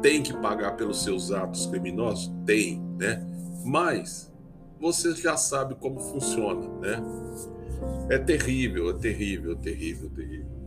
têm 0.00 0.22
que 0.22 0.32
pagar 0.34 0.76
pelos 0.76 1.02
seus 1.02 1.30
atos 1.30 1.66
criminosos? 1.66 2.32
Tem, 2.46 2.80
né? 2.98 3.26
Mas 3.64 4.32
você 4.80 5.14
já 5.14 5.36
sabe 5.36 5.74
como 5.74 6.00
funciona, 6.00 6.66
né? 6.80 7.02
É 8.08 8.18
terrível, 8.18 8.90
é 8.90 8.94
terrível, 8.94 9.52
é 9.52 9.56
terrível, 9.56 10.10
é 10.12 10.16
terrível. 10.16 10.60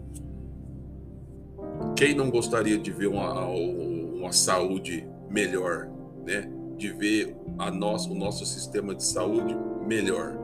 Quem 1.96 2.16
não 2.16 2.30
gostaria 2.30 2.78
de 2.78 2.92
ver 2.92 3.08
uma, 3.08 3.46
uma 3.48 4.32
saúde 4.32 5.08
melhor, 5.30 5.90
né? 6.26 6.50
De 6.78 6.92
ver 6.92 7.36
a 7.58 7.72
nosso, 7.72 8.12
o 8.12 8.16
nosso 8.16 8.46
sistema 8.46 8.96
de 8.96 9.04
saúde 9.04 9.56
melhor. 9.86 10.38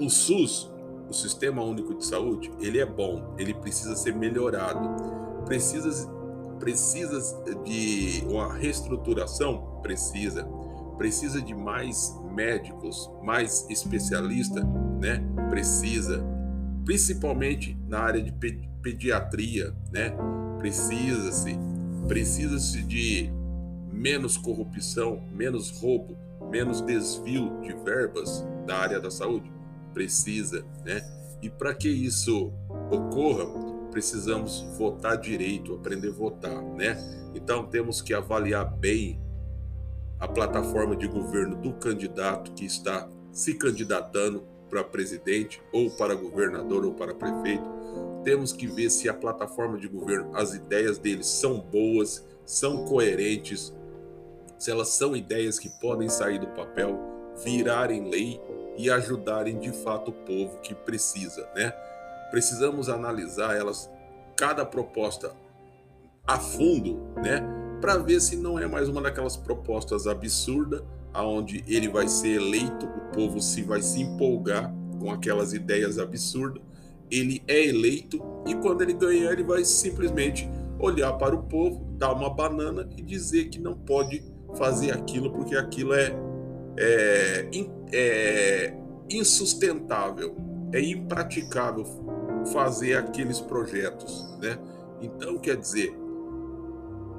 O 0.00 0.08
SUS, 0.08 0.70
o 1.08 1.12
Sistema 1.12 1.62
Único 1.62 1.94
de 1.94 2.04
Saúde, 2.04 2.52
ele 2.60 2.78
é 2.78 2.86
bom, 2.86 3.34
ele 3.38 3.54
precisa 3.54 3.96
ser 3.96 4.14
melhorado. 4.14 5.44
Precisa, 5.44 6.08
precisa 6.58 7.42
de 7.64 8.24
uma 8.28 8.52
reestruturação? 8.52 9.80
Precisa. 9.82 10.46
Precisa 10.98 11.40
de 11.40 11.54
mais 11.54 12.14
médicos, 12.34 13.10
mais 13.22 13.64
especialistas, 13.70 14.64
né? 15.00 15.24
Precisa. 15.48 16.22
Principalmente 16.84 17.78
na 17.86 18.00
área 18.00 18.22
de 18.22 18.32
pediatria, 18.82 19.74
né? 19.92 20.12
Precisa-se, 20.58 21.56
precisa-se 22.08 22.82
de 22.82 23.30
menos 23.92 24.36
corrupção, 24.36 25.22
menos 25.32 25.70
roubo, 25.70 26.16
menos 26.50 26.80
desvio 26.80 27.60
de 27.60 27.72
verbas 27.84 28.44
da 28.66 28.76
área 28.76 29.00
da 29.00 29.10
saúde? 29.10 29.50
Precisa, 29.94 30.64
né? 30.84 31.00
E 31.40 31.48
para 31.48 31.72
que 31.74 31.88
isso 31.88 32.52
ocorra, 32.90 33.46
precisamos 33.90 34.66
votar 34.76 35.16
direito, 35.16 35.74
aprender 35.74 36.08
a 36.08 36.12
votar, 36.12 36.62
né? 36.62 36.96
Então 37.34 37.66
temos 37.66 38.02
que 38.02 38.12
avaliar 38.12 38.64
bem 38.64 39.20
a 40.18 40.26
plataforma 40.26 40.96
de 40.96 41.06
governo 41.06 41.56
do 41.56 41.72
candidato 41.74 42.52
que 42.52 42.64
está 42.64 43.08
se 43.32 43.54
candidatando 43.54 44.44
para 44.68 44.84
presidente 44.84 45.62
ou 45.72 45.90
para 45.90 46.14
governador 46.14 46.84
ou 46.84 46.92
para 46.94 47.14
prefeito 47.14 47.78
temos 48.28 48.52
que 48.52 48.66
ver 48.66 48.90
se 48.90 49.08
a 49.08 49.14
plataforma 49.14 49.78
de 49.78 49.88
governo, 49.88 50.36
as 50.36 50.52
ideias 50.52 50.98
deles 50.98 51.26
são 51.26 51.60
boas, 51.60 52.26
são 52.44 52.84
coerentes, 52.84 53.74
se 54.58 54.70
elas 54.70 54.88
são 54.88 55.16
ideias 55.16 55.58
que 55.58 55.70
podem 55.80 56.08
sair 56.08 56.38
do 56.38 56.48
papel, 56.48 56.98
virarem 57.42 58.10
lei 58.10 58.40
e 58.76 58.90
ajudarem 58.90 59.58
de 59.58 59.72
fato 59.72 60.10
o 60.10 60.12
povo 60.12 60.58
que 60.60 60.74
precisa, 60.74 61.48
né? 61.54 61.72
Precisamos 62.30 62.88
analisar 62.88 63.56
elas, 63.56 63.90
cada 64.36 64.64
proposta 64.66 65.32
a 66.26 66.38
fundo, 66.38 67.00
né? 67.22 67.40
Para 67.80 67.96
ver 67.98 68.20
se 68.20 68.36
não 68.36 68.58
é 68.58 68.66
mais 68.66 68.88
uma 68.88 69.00
daquelas 69.00 69.36
propostas 69.36 70.06
absurdas, 70.06 70.82
aonde 71.12 71.64
ele 71.66 71.88
vai 71.88 72.08
ser 72.08 72.40
eleito, 72.40 72.86
o 72.86 73.12
povo 73.12 73.40
se 73.40 73.62
vai 73.62 73.80
se 73.82 74.02
empolgar 74.02 74.74
com 74.98 75.10
aquelas 75.10 75.52
ideias 75.52 75.98
absurdas 75.98 76.62
ele 77.10 77.42
é 77.46 77.66
eleito 77.66 78.22
e 78.46 78.54
quando 78.54 78.82
ele 78.82 78.92
ganhar, 78.92 79.32
ele 79.32 79.44
vai 79.44 79.64
simplesmente 79.64 80.48
olhar 80.78 81.12
para 81.14 81.34
o 81.34 81.42
povo, 81.42 81.84
dar 81.96 82.12
uma 82.12 82.30
banana 82.30 82.88
e 82.96 83.02
dizer 83.02 83.48
que 83.48 83.58
não 83.58 83.74
pode 83.74 84.22
fazer 84.56 84.92
aquilo 84.92 85.30
porque 85.30 85.56
aquilo 85.56 85.94
é, 85.94 86.14
é, 86.76 87.48
é 87.92 88.74
insustentável, 89.10 90.36
é 90.72 90.80
impraticável 90.80 91.84
fazer 92.52 92.96
aqueles 92.96 93.40
projetos, 93.40 94.36
né? 94.40 94.58
Então, 95.00 95.38
quer 95.38 95.56
dizer, 95.56 95.94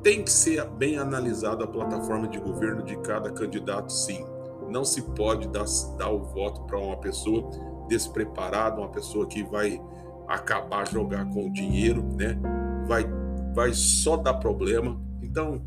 tem 0.04 0.24
que 0.24 0.32
ser 0.32 0.66
bem 0.72 0.98
analisada 0.98 1.64
a 1.64 1.68
plataforma 1.68 2.28
de 2.28 2.40
governo 2.40 2.84
de 2.84 2.98
cada 2.98 3.32
candidato, 3.32 3.92
sim. 3.92 4.26
Não 4.70 4.86
se 4.86 5.02
pode 5.02 5.48
dar, 5.48 5.66
dar 5.98 6.10
o 6.10 6.24
voto 6.24 6.62
para 6.64 6.78
uma 6.78 6.98
pessoa 6.98 7.50
despreparado, 7.88 8.82
uma 8.82 8.90
pessoa 8.90 9.28
que 9.28 9.44
vai 9.44 9.82
acabar 10.28 10.88
jogar 10.88 11.26
com 11.30 11.48
o 11.48 11.54
dinheiro, 11.54 12.04
né? 12.16 12.40
Vai, 12.88 13.06
vai 13.54 13.74
só 13.74 14.16
dar 14.16 14.36
problema. 14.36 15.00
Então, 15.22 15.62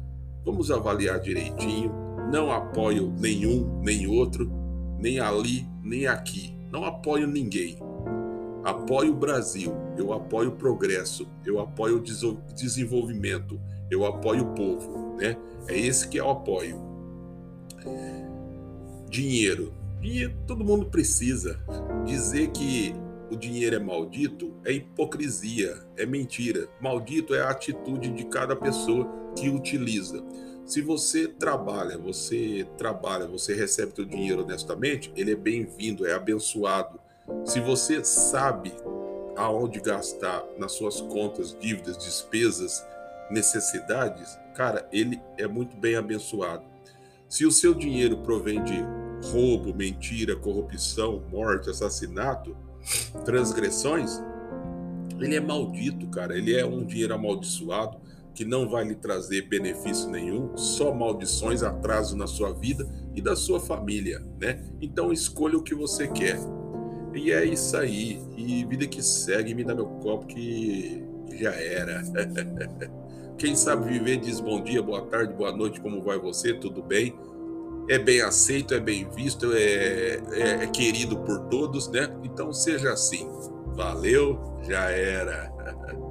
vamos 0.44 0.70
avaliar 0.70 1.20
direitinho. 1.20 1.92
Não 2.32 2.50
apoio 2.50 3.12
nenhum, 3.18 3.80
nem 3.82 4.06
outro, 4.06 4.50
nem 4.98 5.18
ali, 5.18 5.68
nem 5.82 6.06
aqui. 6.06 6.56
Não 6.70 6.84
apoio 6.84 7.26
ninguém. 7.26 7.76
Apoio 8.64 9.12
o 9.12 9.16
Brasil, 9.16 9.74
eu 9.98 10.12
apoio 10.12 10.50
o 10.50 10.56
progresso, 10.56 11.28
eu 11.44 11.58
apoio 11.58 11.96
o 11.96 12.54
desenvolvimento, 12.54 13.60
eu 13.92 14.06
apoio 14.06 14.42
o 14.42 14.54
povo, 14.54 15.16
né? 15.16 15.36
É 15.68 15.78
esse 15.78 16.08
que 16.08 16.18
é 16.18 16.24
o 16.24 16.30
apoio. 16.30 16.80
Dinheiro, 19.08 19.72
e 20.02 20.28
todo 20.46 20.64
mundo 20.64 20.86
precisa. 20.86 21.58
Dizer 22.04 22.50
que 22.50 22.94
o 23.30 23.36
dinheiro 23.36 23.76
é 23.76 23.78
maldito 23.78 24.52
é 24.64 24.72
hipocrisia, 24.72 25.78
é 25.96 26.04
mentira. 26.04 26.68
Maldito 26.80 27.34
é 27.34 27.40
a 27.40 27.50
atitude 27.50 28.10
de 28.10 28.24
cada 28.24 28.56
pessoa 28.56 29.08
que 29.36 29.48
utiliza. 29.48 30.22
Se 30.66 30.80
você 30.80 31.26
trabalha, 31.26 31.98
você 31.98 32.66
trabalha, 32.76 33.26
você 33.26 33.54
recebe 33.54 33.92
seu 33.94 34.04
dinheiro 34.04 34.42
honestamente, 34.42 35.12
ele 35.16 35.32
é 35.32 35.36
bem-vindo, 35.36 36.06
é 36.06 36.14
abençoado. 36.14 37.00
Se 37.44 37.60
você 37.60 38.04
sabe 38.04 38.72
aonde 39.36 39.80
gastar 39.80 40.44
nas 40.58 40.72
suas 40.72 41.00
contas, 41.00 41.56
dívidas, 41.58 41.96
despesas, 41.98 42.84
necessidades, 43.32 44.38
cara, 44.54 44.88
ele 44.92 45.20
é 45.38 45.46
muito 45.46 45.76
bem 45.76 45.96
abençoado. 45.96 46.64
Se 47.28 47.46
o 47.46 47.50
seu 47.50 47.74
dinheiro 47.74 48.18
provém 48.18 48.62
de 48.62 48.84
roubo, 49.30 49.74
mentira, 49.74 50.36
corrupção, 50.36 51.22
morte, 51.30 51.70
assassinato, 51.70 52.56
transgressões, 53.24 54.20
ele 55.18 55.36
é 55.36 55.40
maldito, 55.40 56.06
cara. 56.08 56.36
Ele 56.36 56.54
é 56.54 56.66
um 56.66 56.84
dinheiro 56.84 57.14
amaldiçoado 57.14 57.98
que 58.34 58.44
não 58.44 58.68
vai 58.68 58.84
lhe 58.84 58.94
trazer 58.94 59.42
benefício 59.48 60.10
nenhum, 60.10 60.56
só 60.56 60.92
maldições, 60.92 61.62
atraso 61.62 62.16
na 62.16 62.26
sua 62.26 62.52
vida 62.52 62.88
e 63.14 63.20
da 63.20 63.36
sua 63.36 63.60
família, 63.60 64.22
né? 64.40 64.64
Então 64.80 65.12
escolha 65.12 65.56
o 65.56 65.62
que 65.62 65.74
você 65.74 66.08
quer. 66.08 66.38
E 67.14 67.30
é 67.30 67.44
isso 67.44 67.76
aí. 67.76 68.20
E 68.36 68.64
vida 68.64 68.86
que 68.86 69.02
segue, 69.02 69.54
me 69.54 69.64
dá 69.64 69.74
meu 69.74 69.86
copo 69.86 70.26
que 70.26 71.04
já 71.38 71.52
era. 71.54 72.02
Quem 73.38 73.56
sabe 73.56 73.90
viver 73.92 74.18
diz 74.18 74.40
bom 74.40 74.62
dia, 74.62 74.82
boa 74.82 75.02
tarde, 75.02 75.34
boa 75.34 75.52
noite, 75.52 75.80
como 75.80 76.00
vai 76.02 76.18
você? 76.18 76.54
Tudo 76.54 76.82
bem? 76.82 77.18
É 77.88 77.98
bem 77.98 78.20
aceito, 78.20 78.74
é 78.74 78.80
bem 78.80 79.08
visto, 79.10 79.52
é, 79.52 80.20
é, 80.32 80.64
é 80.64 80.66
querido 80.68 81.18
por 81.18 81.48
todos, 81.48 81.88
né? 81.88 82.08
Então 82.22 82.52
seja 82.52 82.92
assim. 82.92 83.28
Valeu, 83.74 84.38
já 84.62 84.90
era. 84.90 85.50